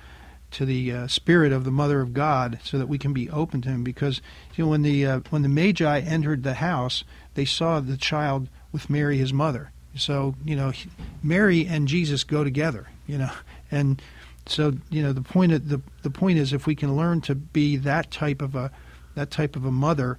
to 0.53 0.65
the 0.65 0.91
uh, 0.91 1.07
spirit 1.07 1.51
of 1.51 1.63
the 1.63 1.71
Mother 1.71 2.01
of 2.01 2.13
God, 2.13 2.59
so 2.63 2.77
that 2.77 2.87
we 2.87 2.97
can 2.97 3.13
be 3.13 3.29
open 3.29 3.61
to 3.61 3.69
Him. 3.69 3.83
Because 3.83 4.21
you 4.55 4.63
know, 4.63 4.71
when 4.71 4.81
the 4.81 5.05
uh, 5.05 5.19
when 5.29 5.41
the 5.41 5.49
Magi 5.49 5.99
entered 5.99 6.43
the 6.43 6.55
house, 6.55 7.03
they 7.35 7.45
saw 7.45 7.79
the 7.79 7.97
child 7.97 8.47
with 8.71 8.89
Mary, 8.89 9.17
his 9.17 9.33
mother. 9.33 9.71
So 9.95 10.35
you 10.43 10.55
know, 10.55 10.73
Mary 11.21 11.65
and 11.65 11.87
Jesus 11.87 12.23
go 12.23 12.43
together. 12.43 12.87
You 13.07 13.19
know, 13.19 13.31
and 13.71 14.01
so 14.45 14.73
you 14.89 15.03
know 15.03 15.13
the 15.13 15.21
point 15.21 15.51
of, 15.51 15.69
the 15.69 15.81
the 16.01 16.09
point 16.09 16.39
is 16.39 16.53
if 16.53 16.65
we 16.65 16.75
can 16.75 16.95
learn 16.95 17.21
to 17.21 17.35
be 17.35 17.77
that 17.77 18.11
type 18.11 18.41
of 18.41 18.55
a 18.55 18.71
that 19.15 19.31
type 19.31 19.55
of 19.55 19.65
a 19.65 19.71
mother 19.71 20.17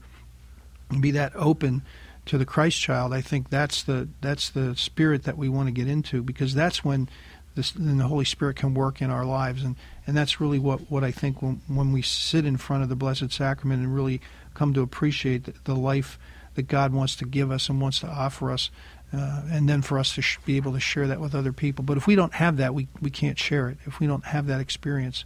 and 0.91 1.03
be 1.03 1.11
that 1.11 1.35
open 1.35 1.83
to 2.27 2.39
the 2.39 2.47
Christ 2.47 2.81
child, 2.81 3.13
I 3.13 3.21
think 3.21 3.51
that's 3.51 3.83
the 3.83 4.09
that's 4.21 4.51
the 4.51 4.75
spirit 4.77 5.25
that 5.25 5.37
we 5.37 5.49
want 5.49 5.69
to 5.69 5.73
get 5.73 5.89
into 5.89 6.23
because 6.23 6.55
that's 6.55 6.85
when 6.85 7.09
this, 7.55 7.71
then 7.73 7.99
the 7.99 8.09
Holy 8.09 8.25
Spirit 8.25 8.57
can 8.57 8.75
work 8.75 9.01
in 9.01 9.11
our 9.11 9.25
lives 9.25 9.63
and 9.63 9.77
and 10.07 10.17
that's 10.17 10.41
really 10.41 10.59
what 10.59 10.91
what 10.91 11.05
I 11.05 11.11
think 11.11 11.43
when 11.43 11.61
when 11.69 11.93
we 11.93 12.03
sit 12.03 12.45
in 12.45 12.57
front 12.57 12.83
of 12.83 12.89
the 12.89 12.97
Blessed 12.97 13.33
Sacrament 13.33 13.83
and 13.83 13.95
really 13.95 14.21
come 14.55 14.75
to 14.75 14.83
appreciate 14.83 15.45
the, 15.45 15.55
the 15.65 15.75
life 15.75 16.19
that 16.55 16.69
God 16.69 16.93
wants 16.93 17.17
to 17.17 17.25
give 17.25 17.51
us 17.51 17.69
and 17.69 17.81
wants 17.81 18.01
to 18.01 18.07
offer 18.07 18.51
us. 18.51 18.71
Uh, 19.13 19.43
and 19.49 19.69
then 19.69 19.81
for 19.81 19.99
us 19.99 20.17
to 20.17 20.23
sh- 20.23 20.39
be 20.45 20.57
able 20.57 20.73
to 20.73 20.81
share 20.81 21.07
that 21.07 21.21
with 21.21 21.37
other 21.37 21.53
people. 21.53 21.85
But 21.85 21.97
if 21.97 22.07
we 22.07 22.17
don't 22.17 22.35
have 22.35 22.57
that, 22.57 22.75
we, 22.75 22.89
we 23.01 23.11
can't 23.11 23.39
share 23.39 23.69
it. 23.69 23.79
If 23.85 24.01
we 24.01 24.09
don't 24.09 24.25
have 24.25 24.49
that 24.49 24.61
experience, 24.61 25.25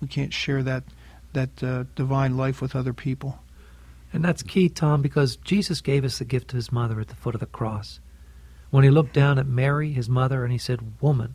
we 0.00 0.08
can't 0.08 0.32
share 0.32 0.62
that 0.64 0.82
that 1.34 1.62
uh, 1.62 1.84
divine 1.94 2.36
life 2.36 2.60
with 2.60 2.74
other 2.74 2.92
people. 2.92 3.38
And 4.12 4.24
that's 4.24 4.42
key, 4.42 4.68
Tom, 4.68 5.02
because 5.02 5.36
Jesus 5.36 5.80
gave 5.80 6.04
us 6.04 6.18
the 6.18 6.24
gift 6.24 6.52
of 6.52 6.56
his 6.56 6.72
mother 6.72 7.00
at 7.00 7.08
the 7.08 7.14
foot 7.14 7.34
of 7.34 7.40
the 7.40 7.46
cross. 7.46 8.00
When 8.70 8.84
he 8.84 8.90
looked 8.90 9.12
down 9.12 9.38
at 9.38 9.46
Mary, 9.46 9.92
his 9.92 10.08
mother, 10.08 10.42
and 10.42 10.52
he 10.52 10.58
said, 10.58 10.80
Woman, 11.00 11.34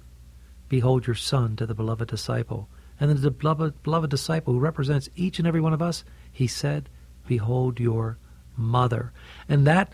behold 0.69 1.07
your 1.07 1.15
son 1.15 1.55
to 1.55 1.65
the 1.65 1.73
beloved 1.73 2.09
disciple. 2.09 2.69
And 2.99 3.09
then 3.09 3.21
the 3.21 3.31
beloved, 3.31 3.83
beloved 3.83 4.09
disciple 4.09 4.53
who 4.53 4.59
represents 4.59 5.09
each 5.15 5.39
and 5.39 5.47
every 5.47 5.61
one 5.61 5.73
of 5.73 5.81
us, 5.81 6.03
he 6.31 6.47
said, 6.47 6.89
Behold 7.27 7.79
your 7.79 8.17
mother. 8.55 9.11
And 9.47 9.65
that 9.67 9.93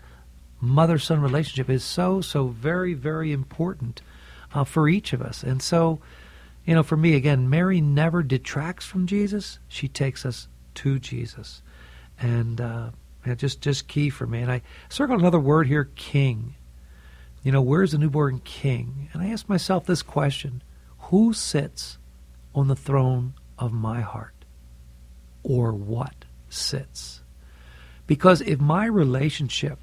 mother 0.60 0.98
son 0.98 1.20
relationship 1.20 1.70
is 1.70 1.84
so, 1.84 2.20
so 2.20 2.48
very, 2.48 2.94
very 2.94 3.32
important 3.32 4.02
uh, 4.52 4.64
for 4.64 4.88
each 4.88 5.12
of 5.12 5.22
us. 5.22 5.42
And 5.42 5.62
so, 5.62 6.00
you 6.64 6.74
know, 6.74 6.82
for 6.82 6.96
me, 6.96 7.14
again, 7.14 7.48
Mary 7.48 7.80
never 7.80 8.22
detracts 8.22 8.84
from 8.84 9.06
Jesus, 9.06 9.58
she 9.68 9.88
takes 9.88 10.26
us 10.26 10.48
to 10.74 10.98
Jesus 10.98 11.62
and 12.20 12.60
uh, 12.60 12.90
just 13.36 13.60
just 13.60 13.88
key 13.88 14.10
for 14.10 14.26
me. 14.26 14.40
And 14.40 14.52
I 14.52 14.62
circled 14.88 15.20
another 15.20 15.40
word 15.40 15.66
here, 15.66 15.90
king. 15.96 16.54
You 17.42 17.52
know, 17.52 17.62
where's 17.62 17.92
the 17.92 17.98
newborn 17.98 18.40
king? 18.40 19.08
And 19.12 19.22
I 19.22 19.28
asked 19.28 19.48
myself 19.48 19.86
this 19.86 20.02
question: 20.02 20.62
Who 21.04 21.32
sits 21.32 21.98
on 22.54 22.68
the 22.68 22.76
throne 22.76 23.34
of 23.58 23.72
my 23.72 24.00
heart, 24.00 24.44
or 25.42 25.72
what 25.72 26.24
sits? 26.48 27.22
Because 28.06 28.40
if 28.40 28.60
my 28.60 28.86
relationship 28.86 29.78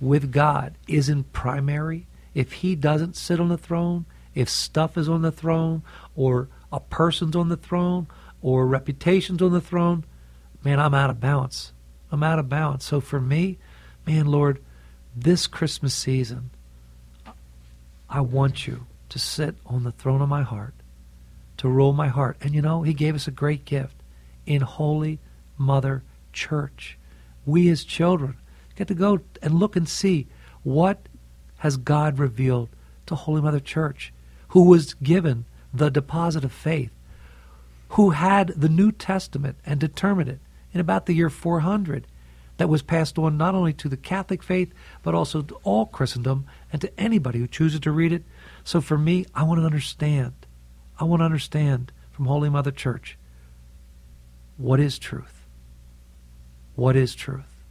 with 0.00 0.32
God 0.32 0.74
isn't 0.86 1.32
primary, 1.32 2.06
if 2.34 2.52
He 2.52 2.74
doesn't 2.74 3.16
sit 3.16 3.40
on 3.40 3.48
the 3.48 3.58
throne, 3.58 4.06
if 4.34 4.48
stuff 4.48 4.96
is 4.96 5.08
on 5.08 5.22
the 5.22 5.32
throne, 5.32 5.82
or 6.14 6.48
a 6.72 6.80
person's 6.80 7.36
on 7.36 7.48
the 7.48 7.56
throne, 7.56 8.06
or 8.40 8.66
reputation's 8.66 9.42
on 9.42 9.52
the 9.52 9.60
throne, 9.60 10.04
man, 10.62 10.78
I'm 10.78 10.94
out 10.94 11.10
of 11.10 11.20
balance. 11.20 11.72
I'm 12.10 12.22
out 12.22 12.38
of 12.38 12.48
balance. 12.48 12.84
So 12.84 13.00
for 13.00 13.20
me, 13.20 13.58
man, 14.06 14.26
Lord, 14.26 14.62
this 15.14 15.46
Christmas 15.46 15.94
season, 15.94 16.50
I 18.08 18.20
want 18.20 18.66
you 18.66 18.86
to 19.08 19.18
sit 19.18 19.56
on 19.66 19.84
the 19.84 19.92
throne 19.92 20.22
of 20.22 20.28
my 20.28 20.42
heart, 20.42 20.74
to 21.58 21.68
rule 21.68 21.92
my 21.92 22.08
heart. 22.08 22.36
And 22.40 22.54
you 22.54 22.62
know, 22.62 22.82
He 22.82 22.94
gave 22.94 23.14
us 23.14 23.26
a 23.26 23.32
great 23.32 23.64
gift 23.64 23.96
in 24.44 24.62
Holy 24.62 25.18
Mother 25.58 26.02
Church. 26.32 26.98
We 27.44 27.68
as 27.68 27.84
children 27.84 28.36
get 28.74 28.88
to 28.88 28.94
go 28.94 29.20
and 29.42 29.54
look 29.54 29.76
and 29.76 29.88
see 29.88 30.26
what 30.62 31.08
has 31.58 31.76
God 31.76 32.18
revealed 32.18 32.68
to 33.06 33.14
Holy 33.14 33.40
Mother 33.40 33.60
Church, 33.60 34.12
who 34.48 34.64
was 34.64 34.94
given 34.94 35.44
the 35.72 35.90
deposit 35.90 36.44
of 36.44 36.52
faith, 36.52 36.90
who 37.90 38.10
had 38.10 38.48
the 38.48 38.68
New 38.68 38.92
Testament 38.92 39.56
and 39.64 39.80
determined 39.80 40.28
it 40.28 40.40
in 40.72 40.80
about 40.80 41.06
the 41.06 41.14
year 41.14 41.30
400 41.30 42.06
that 42.56 42.68
was 42.68 42.82
passed 42.82 43.18
on 43.18 43.36
not 43.36 43.54
only 43.54 43.72
to 43.74 43.88
the 43.88 43.96
Catholic 43.96 44.42
faith, 44.42 44.72
but 45.02 45.14
also 45.14 45.42
to 45.42 45.54
all 45.62 45.86
Christendom 45.86 46.46
and 46.72 46.80
to 46.80 47.00
anybody 47.00 47.38
who 47.38 47.46
chooses 47.46 47.80
to 47.80 47.92
read 47.92 48.12
it. 48.12 48.24
So 48.64 48.80
for 48.80 48.96
me, 48.96 49.26
I 49.34 49.42
want 49.42 49.60
to 49.60 49.66
understand. 49.66 50.46
I 50.98 51.04
want 51.04 51.20
to 51.20 51.24
understand 51.24 51.92
from 52.10 52.26
Holy 52.26 52.48
Mother 52.48 52.70
Church 52.70 53.18
what 54.56 54.80
is 54.80 54.98
truth? 54.98 55.46
What 56.74 56.96
is 56.96 57.14
truth? 57.14 57.62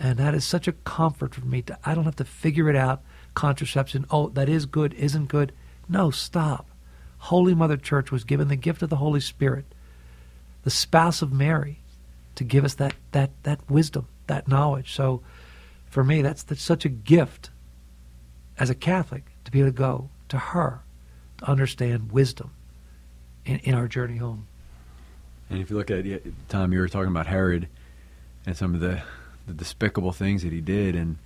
And 0.00 0.18
that 0.18 0.34
is 0.34 0.44
such 0.44 0.66
a 0.66 0.72
comfort 0.72 1.34
for 1.34 1.44
me. 1.44 1.62
To, 1.62 1.78
I 1.84 1.94
don't 1.94 2.04
have 2.04 2.16
to 2.16 2.24
figure 2.24 2.68
it 2.68 2.76
out. 2.76 3.02
Contraception, 3.34 4.06
oh, 4.10 4.28
that 4.30 4.48
is 4.48 4.66
good, 4.66 4.94
isn't 4.94 5.28
good. 5.28 5.52
No, 5.88 6.10
stop. 6.10 6.70
Holy 7.18 7.54
Mother 7.54 7.76
Church 7.76 8.10
was 8.10 8.24
given 8.24 8.48
the 8.48 8.56
gift 8.56 8.82
of 8.82 8.90
the 8.90 8.96
Holy 8.96 9.20
Spirit, 9.20 9.64
the 10.64 10.70
spouse 10.70 11.22
of 11.22 11.32
Mary, 11.32 11.80
to 12.34 12.44
give 12.44 12.64
us 12.64 12.74
that 12.74 12.94
that 13.12 13.30
that 13.44 13.70
wisdom, 13.70 14.08
that 14.26 14.48
knowledge. 14.48 14.94
So 14.94 15.22
for 15.86 16.02
me, 16.04 16.22
that's 16.22 16.42
that's 16.42 16.62
such 16.62 16.84
a 16.84 16.88
gift 16.88 17.50
as 18.58 18.70
a 18.70 18.74
Catholic 18.74 19.24
to 19.44 19.50
be 19.50 19.60
able 19.60 19.70
to 19.70 19.76
go 19.76 20.10
to 20.28 20.38
her 20.38 20.80
to 21.38 21.44
understand 21.44 22.12
wisdom 22.12 22.50
in, 23.44 23.58
in 23.58 23.74
our 23.74 23.88
journey 23.88 24.16
home. 24.16 24.46
And 25.50 25.60
if 25.60 25.70
you 25.70 25.76
look 25.76 25.90
at 25.90 26.06
Tom, 26.48 26.72
you 26.72 26.80
were 26.80 26.88
talking 26.88 27.10
about 27.10 27.26
Herod 27.26 27.68
and 28.46 28.56
some 28.56 28.74
of 28.74 28.80
the, 28.80 29.02
the 29.46 29.52
despicable 29.52 30.12
things 30.12 30.42
that 30.42 30.52
he 30.52 30.60
did, 30.60 30.94
and 30.94 31.18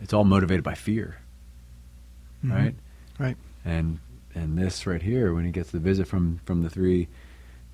it's 0.00 0.12
all 0.12 0.24
motivated 0.24 0.62
by 0.62 0.74
fear, 0.74 1.16
mm-hmm. 2.44 2.54
right? 2.54 2.74
Right. 3.18 3.36
And 3.64 3.98
and 4.34 4.58
this 4.58 4.86
right 4.86 5.02
here, 5.02 5.34
when 5.34 5.44
he 5.44 5.50
gets 5.50 5.70
the 5.70 5.78
visit 5.78 6.06
from 6.06 6.40
from 6.44 6.62
the 6.62 6.70
three 6.70 7.08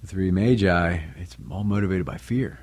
the 0.01 0.07
three 0.07 0.31
magi, 0.31 0.99
it's 1.19 1.37
all 1.51 1.65
motivated 1.65 2.07
by 2.07 2.17
fear. 2.17 2.61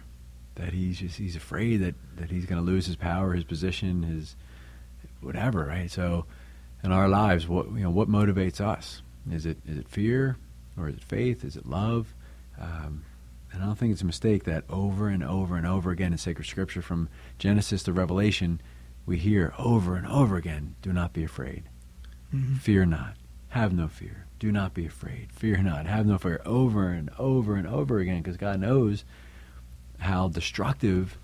That 0.55 0.73
he's 0.73 0.99
just 0.99 1.17
he's 1.17 1.35
afraid 1.35 1.77
that, 1.77 1.95
that 2.17 2.31
he's 2.31 2.45
going 2.45 2.63
to 2.63 2.65
lose 2.65 2.85
his 2.85 2.95
power, 2.95 3.33
his 3.33 3.45
position, 3.45 4.03
his 4.03 4.35
whatever, 5.21 5.65
right? 5.65 5.89
So, 5.89 6.25
in 6.83 6.91
our 6.91 7.07
lives, 7.07 7.47
what 7.47 7.67
you 7.67 7.83
know, 7.83 7.89
what 7.89 8.09
motivates 8.09 8.59
us? 8.59 9.01
Is 9.31 9.45
it 9.45 9.57
is 9.65 9.77
it 9.77 9.87
fear, 9.87 10.37
or 10.77 10.89
is 10.89 10.95
it 10.95 11.03
faith? 11.03 11.43
Is 11.43 11.55
it 11.55 11.65
love? 11.65 12.13
Um, 12.59 13.05
and 13.51 13.63
I 13.63 13.65
don't 13.65 13.75
think 13.75 13.93
it's 13.93 14.01
a 14.01 14.05
mistake 14.05 14.43
that 14.43 14.65
over 14.69 15.07
and 15.07 15.23
over 15.23 15.55
and 15.55 15.65
over 15.65 15.91
again 15.91 16.11
in 16.11 16.17
sacred 16.17 16.45
scripture, 16.45 16.81
from 16.81 17.09
Genesis 17.37 17.83
to 17.83 17.93
Revelation, 17.93 18.61
we 19.05 19.17
hear 19.17 19.53
over 19.57 19.95
and 19.95 20.07
over 20.07 20.35
again: 20.35 20.75
"Do 20.81 20.91
not 20.91 21.13
be 21.13 21.23
afraid, 21.23 21.63
mm-hmm. 22.33 22.55
fear 22.55 22.85
not, 22.85 23.15
have 23.49 23.73
no 23.73 23.87
fear." 23.87 24.25
Do 24.39 24.53
not 24.53 24.73
be 24.73 24.85
afraid. 24.85 25.33
Fear 25.33 25.57
not. 25.63 25.85
Have 25.85 26.05
no 26.05 26.17
fear. 26.17 26.41
Over 26.45 26.91
and 26.91 27.09
over 27.19 27.55
and 27.55 27.67
over 27.67 27.99
again 27.99 28.21
because 28.21 28.37
God 28.37 28.61
knows 28.61 29.03
how 29.99 30.27
destructive 30.27 31.17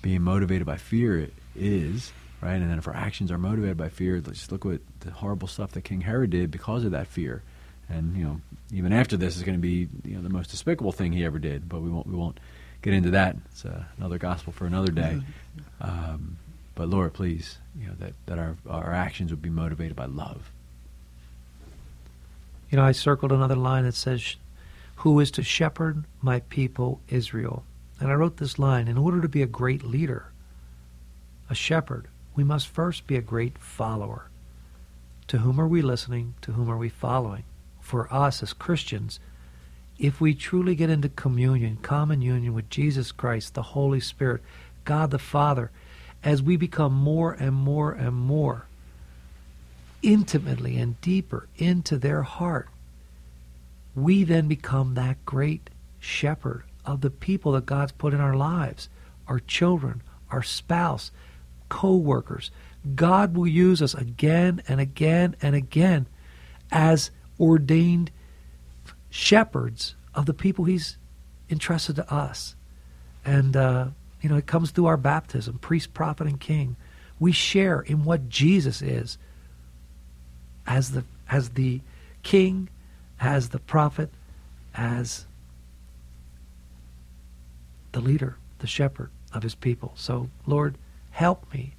being 0.00 0.22
motivated 0.22 0.66
by 0.66 0.76
fear 0.76 1.28
is, 1.54 2.12
right? 2.40 2.54
And 2.54 2.70
then 2.70 2.78
if 2.78 2.88
our 2.88 2.96
actions 2.96 3.30
are 3.30 3.38
motivated 3.38 3.76
by 3.76 3.88
fear, 3.88 4.22
let's 4.24 4.50
look 4.50 4.64
what 4.64 4.80
the 5.00 5.10
horrible 5.10 5.48
stuff 5.48 5.72
that 5.72 5.82
King 5.82 6.02
Herod 6.02 6.30
did 6.30 6.50
because 6.50 6.84
of 6.84 6.92
that 6.92 7.06
fear. 7.06 7.42
And 7.88 8.16
you 8.16 8.24
know, 8.24 8.40
even 8.72 8.92
after 8.92 9.16
this 9.16 9.36
is 9.36 9.42
going 9.42 9.56
to 9.56 9.62
be 9.62 9.88
you 10.04 10.16
know 10.16 10.22
the 10.22 10.30
most 10.30 10.50
despicable 10.50 10.92
thing 10.92 11.12
he 11.12 11.24
ever 11.24 11.38
did. 11.38 11.68
But 11.68 11.82
we 11.82 11.90
won't 11.90 12.06
we 12.06 12.14
won't 12.14 12.38
get 12.80 12.94
into 12.94 13.10
that. 13.10 13.36
It's 13.50 13.64
uh, 13.64 13.84
another 13.98 14.18
gospel 14.18 14.52
for 14.52 14.66
another 14.66 14.92
day. 14.92 15.20
Um, 15.80 16.38
but 16.74 16.88
Lord, 16.88 17.12
please, 17.12 17.58
you 17.78 17.86
know 17.88 17.94
that 17.98 18.14
that 18.26 18.38
our 18.38 18.56
our 18.68 18.92
actions 18.92 19.30
would 19.30 19.42
be 19.42 19.50
motivated 19.50 19.96
by 19.96 20.06
love. 20.06 20.50
You 22.72 22.76
know, 22.78 22.84
I 22.84 22.92
circled 22.92 23.32
another 23.32 23.54
line 23.54 23.84
that 23.84 23.94
says, 23.94 24.36
Who 24.96 25.20
is 25.20 25.30
to 25.32 25.42
shepherd 25.42 26.04
my 26.22 26.40
people 26.40 27.02
Israel? 27.08 27.64
And 28.02 28.10
I 28.10 28.14
wrote 28.14 28.38
this 28.38 28.58
line 28.58 28.88
In 28.88 28.98
order 28.98 29.20
to 29.20 29.28
be 29.28 29.42
a 29.42 29.46
great 29.46 29.84
leader, 29.84 30.32
a 31.48 31.54
shepherd, 31.54 32.08
we 32.34 32.42
must 32.42 32.66
first 32.66 33.06
be 33.06 33.14
a 33.14 33.22
great 33.22 33.56
follower. 33.58 34.28
To 35.28 35.38
whom 35.38 35.60
are 35.60 35.68
we 35.68 35.82
listening? 35.82 36.34
To 36.42 36.50
whom 36.50 36.68
are 36.68 36.76
we 36.76 36.88
following? 36.88 37.44
For 37.80 38.12
us 38.12 38.42
as 38.42 38.54
Christians, 38.54 39.20
if 40.00 40.20
we 40.20 40.34
truly 40.34 40.74
get 40.74 40.90
into 40.90 41.10
communion, 41.10 41.78
common 41.80 42.22
union 42.22 42.54
with 42.54 42.68
Jesus 42.68 43.12
Christ, 43.12 43.54
the 43.54 43.62
Holy 43.62 44.00
Spirit, 44.00 44.42
God 44.84 45.12
the 45.12 45.20
Father, 45.20 45.70
as 46.24 46.42
we 46.42 46.56
become 46.56 46.92
more 46.92 47.34
and 47.34 47.54
more 47.54 47.92
and 47.92 48.16
more 48.16 48.66
intimately 50.02 50.76
and 50.76 51.00
deeper 51.02 51.46
into 51.56 51.98
their 51.98 52.22
heart, 52.22 52.68
we 53.94 54.24
then 54.24 54.48
become 54.48 54.94
that 54.94 55.24
great 55.24 55.70
shepherd 56.00 56.64
of 56.84 57.00
the 57.00 57.10
people 57.10 57.52
that 57.52 57.66
God's 57.66 57.92
put 57.92 58.14
in 58.14 58.20
our 58.20 58.36
lives 58.36 58.88
our 59.28 59.38
children, 59.38 60.02
our 60.30 60.42
spouse, 60.42 61.10
co 61.68 61.96
workers. 61.96 62.50
God 62.94 63.36
will 63.36 63.46
use 63.46 63.80
us 63.80 63.94
again 63.94 64.62
and 64.68 64.80
again 64.80 65.36
and 65.40 65.54
again 65.54 66.06
as 66.72 67.10
ordained 67.38 68.10
shepherds 69.10 69.94
of 70.14 70.26
the 70.26 70.34
people 70.34 70.64
He's 70.64 70.98
entrusted 71.48 71.96
to 71.96 72.12
us. 72.12 72.56
And, 73.24 73.56
uh, 73.56 73.86
you 74.20 74.28
know, 74.28 74.36
it 74.36 74.46
comes 74.46 74.70
through 74.70 74.86
our 74.86 74.96
baptism, 74.96 75.58
priest, 75.58 75.94
prophet, 75.94 76.26
and 76.26 76.40
king. 76.40 76.76
We 77.20 77.32
share 77.32 77.80
in 77.80 78.04
what 78.04 78.28
Jesus 78.28 78.82
is 78.82 79.18
as 80.66 80.90
the, 80.90 81.04
as 81.30 81.50
the 81.50 81.80
king, 82.22 82.68
as 83.20 83.50
the 83.50 83.60
prophet, 83.60 84.10
as 84.74 85.26
the 87.92 88.00
leader, 88.00 88.36
the 88.58 88.66
shepherd 88.66 89.10
of 89.32 89.42
his 89.42 89.54
people. 89.54 89.92
So, 89.96 90.30
Lord, 90.46 90.76
help 91.10 91.52
me 91.52 91.74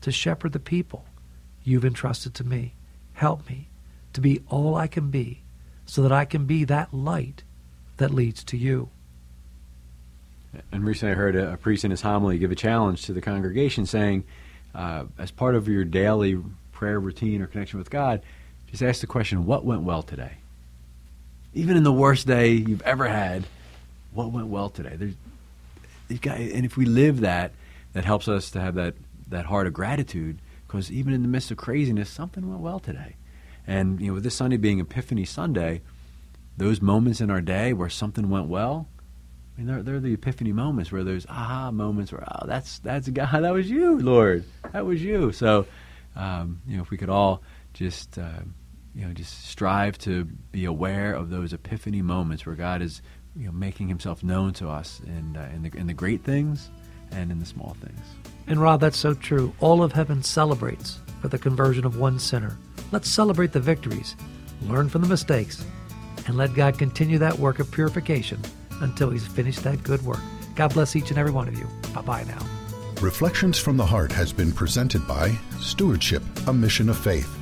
to 0.00 0.12
shepherd 0.12 0.52
the 0.52 0.58
people 0.58 1.04
you've 1.64 1.84
entrusted 1.84 2.34
to 2.34 2.44
me. 2.44 2.74
Help 3.14 3.48
me 3.48 3.68
to 4.12 4.20
be 4.20 4.40
all 4.48 4.74
I 4.74 4.86
can 4.86 5.10
be 5.10 5.42
so 5.86 6.02
that 6.02 6.12
I 6.12 6.24
can 6.24 6.44
be 6.44 6.64
that 6.64 6.92
light 6.92 7.42
that 7.96 8.12
leads 8.12 8.44
to 8.44 8.56
you. 8.56 8.90
And 10.72 10.84
recently 10.84 11.12
I 11.12 11.16
heard 11.16 11.36
a, 11.36 11.56
priest 11.56 11.84
in 11.84 11.90
his 11.90 12.00
homily 12.00 12.38
give 12.38 12.50
a 12.50 12.56
challenge 12.56 13.02
to 13.02 13.12
the 13.12 13.20
congregation 13.20 13.86
saying, 13.86 14.24
uh, 14.74 15.04
as 15.18 15.30
part 15.30 15.54
of 15.54 15.68
your 15.68 15.84
daily 15.84 16.38
prayer 16.72 16.98
routine 17.00 17.42
or 17.42 17.46
connection 17.46 17.78
with 17.78 17.90
God, 17.90 18.22
just 18.70 18.82
ask 18.82 19.00
the 19.00 19.06
question, 19.06 19.46
what 19.46 19.64
went 19.64 19.82
well 19.82 20.02
today? 20.02 20.32
Even 21.54 21.76
in 21.76 21.82
the 21.82 21.92
worst 21.92 22.26
day 22.26 22.52
you've 22.52 22.82
ever 22.82 23.08
had, 23.08 23.44
what 24.12 24.30
went 24.30 24.46
well 24.46 24.68
today? 24.68 24.94
There's, 24.96 25.14
got, 26.16 26.38
and 26.38 26.64
if 26.64 26.76
we 26.76 26.86
live 26.86 27.20
that, 27.20 27.52
that 27.92 28.04
helps 28.04 28.28
us 28.28 28.50
to 28.52 28.60
have 28.60 28.74
that, 28.76 28.94
that 29.28 29.46
heart 29.46 29.66
of 29.66 29.74
gratitude 29.74 30.40
because 30.66 30.90
even 30.90 31.12
in 31.12 31.22
the 31.22 31.28
midst 31.28 31.50
of 31.50 31.56
craziness, 31.56 32.08
something 32.08 32.48
went 32.48 32.60
well 32.60 32.78
today. 32.78 33.16
And 33.66 34.00
you 34.00 34.08
know, 34.08 34.14
with 34.14 34.24
this 34.24 34.34
Sunday 34.34 34.56
being 34.56 34.80
Epiphany 34.80 35.24
Sunday, 35.24 35.82
those 36.56 36.80
moments 36.80 37.20
in 37.20 37.30
our 37.30 37.40
day 37.40 37.72
where 37.72 37.88
something 37.88 38.30
went 38.30 38.48
well, 38.48 38.88
I 39.58 39.60
mean, 39.60 39.66
they're, 39.66 39.82
they're 39.82 40.00
the 40.00 40.12
epiphany 40.12 40.52
moments 40.52 40.92
where 40.92 41.02
there's 41.02 41.26
aha 41.26 41.72
moments 41.72 42.12
where, 42.12 42.22
oh, 42.22 42.46
that's, 42.46 42.78
that's 42.78 43.08
God, 43.10 43.40
that 43.42 43.52
was 43.52 43.68
you, 43.68 43.98
Lord. 43.98 44.44
That 44.72 44.86
was 44.86 45.02
you. 45.02 45.32
So, 45.32 45.66
um, 46.14 46.60
you 46.66 46.76
know, 46.76 46.82
if 46.82 46.90
we 46.90 46.96
could 46.96 47.10
all 47.10 47.42
just, 47.72 48.18
uh, 48.18 48.40
you 48.94 49.04
know, 49.04 49.12
just 49.12 49.48
strive 49.48 49.98
to 49.98 50.24
be 50.52 50.64
aware 50.64 51.12
of 51.12 51.30
those 51.30 51.52
epiphany 51.52 52.02
moments 52.02 52.46
where 52.46 52.54
God 52.54 52.82
is, 52.82 53.02
you 53.36 53.46
know, 53.46 53.52
making 53.52 53.88
himself 53.88 54.22
known 54.22 54.52
to 54.54 54.68
us 54.68 55.00
in, 55.06 55.36
uh, 55.36 55.50
in, 55.54 55.62
the, 55.62 55.76
in 55.76 55.86
the 55.86 55.94
great 55.94 56.22
things 56.22 56.70
and 57.12 57.30
in 57.30 57.38
the 57.38 57.46
small 57.46 57.76
things. 57.80 58.00
And 58.46 58.60
Rob, 58.60 58.80
that's 58.80 58.98
so 58.98 59.14
true. 59.14 59.52
All 59.60 59.82
of 59.82 59.92
heaven 59.92 60.22
celebrates 60.22 61.00
for 61.20 61.28
the 61.28 61.38
conversion 61.38 61.84
of 61.84 61.98
one 61.98 62.18
sinner. 62.18 62.56
Let's 62.92 63.10
celebrate 63.10 63.52
the 63.52 63.60
victories, 63.60 64.16
learn 64.62 64.88
from 64.88 65.02
the 65.02 65.08
mistakes, 65.08 65.64
and 66.26 66.36
let 66.36 66.54
God 66.54 66.78
continue 66.78 67.18
that 67.18 67.38
work 67.38 67.58
of 67.58 67.70
purification 67.70 68.40
until 68.80 69.10
He's 69.10 69.26
finished 69.26 69.62
that 69.64 69.82
good 69.82 70.02
work. 70.02 70.20
God 70.54 70.72
bless 70.72 70.96
each 70.96 71.10
and 71.10 71.18
every 71.18 71.32
one 71.32 71.48
of 71.48 71.58
you. 71.58 71.66
Bye 71.94 72.02
bye 72.02 72.24
now. 72.24 72.44
Reflections 73.00 73.58
from 73.58 73.76
the 73.76 73.86
Heart 73.86 74.10
has 74.12 74.32
been 74.32 74.50
presented 74.50 75.06
by 75.06 75.36
Stewardship, 75.60 76.22
a 76.46 76.52
Mission 76.52 76.88
of 76.88 76.98
Faith. 76.98 77.32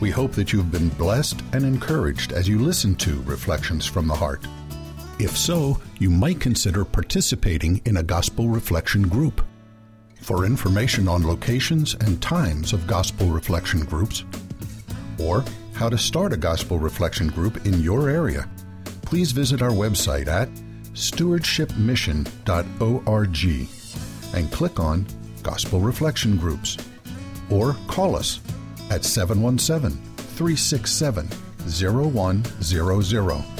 We 0.00 0.10
hope 0.10 0.32
that 0.32 0.52
you've 0.52 0.70
been 0.70 0.88
blessed 0.90 1.42
and 1.52 1.64
encouraged 1.64 2.32
as 2.32 2.48
you 2.48 2.58
listen 2.58 2.94
to 2.96 3.20
Reflections 3.22 3.86
from 3.86 4.06
the 4.06 4.14
Heart. 4.14 4.46
If 5.20 5.36
so, 5.36 5.78
you 5.98 6.08
might 6.08 6.40
consider 6.40 6.82
participating 6.82 7.82
in 7.84 7.98
a 7.98 8.02
gospel 8.02 8.48
reflection 8.48 9.02
group. 9.02 9.42
For 10.22 10.46
information 10.46 11.08
on 11.08 11.26
locations 11.26 11.92
and 11.92 12.22
times 12.22 12.72
of 12.72 12.86
gospel 12.86 13.26
reflection 13.26 13.84
groups, 13.84 14.24
or 15.18 15.44
how 15.74 15.90
to 15.90 15.98
start 15.98 16.32
a 16.32 16.38
gospel 16.38 16.78
reflection 16.78 17.28
group 17.28 17.66
in 17.66 17.82
your 17.82 18.08
area, 18.08 18.48
please 19.02 19.32
visit 19.32 19.60
our 19.60 19.72
website 19.72 20.26
at 20.26 20.48
stewardshipmission.org 20.94 23.68
and 24.34 24.50
click 24.50 24.80
on 24.80 25.06
Gospel 25.42 25.80
Reflection 25.80 26.38
Groups 26.38 26.78
or 27.50 27.74
call 27.88 28.16
us 28.16 28.40
at 28.88 29.04
717 29.04 29.98
367 30.16 31.28
0100. 31.68 33.59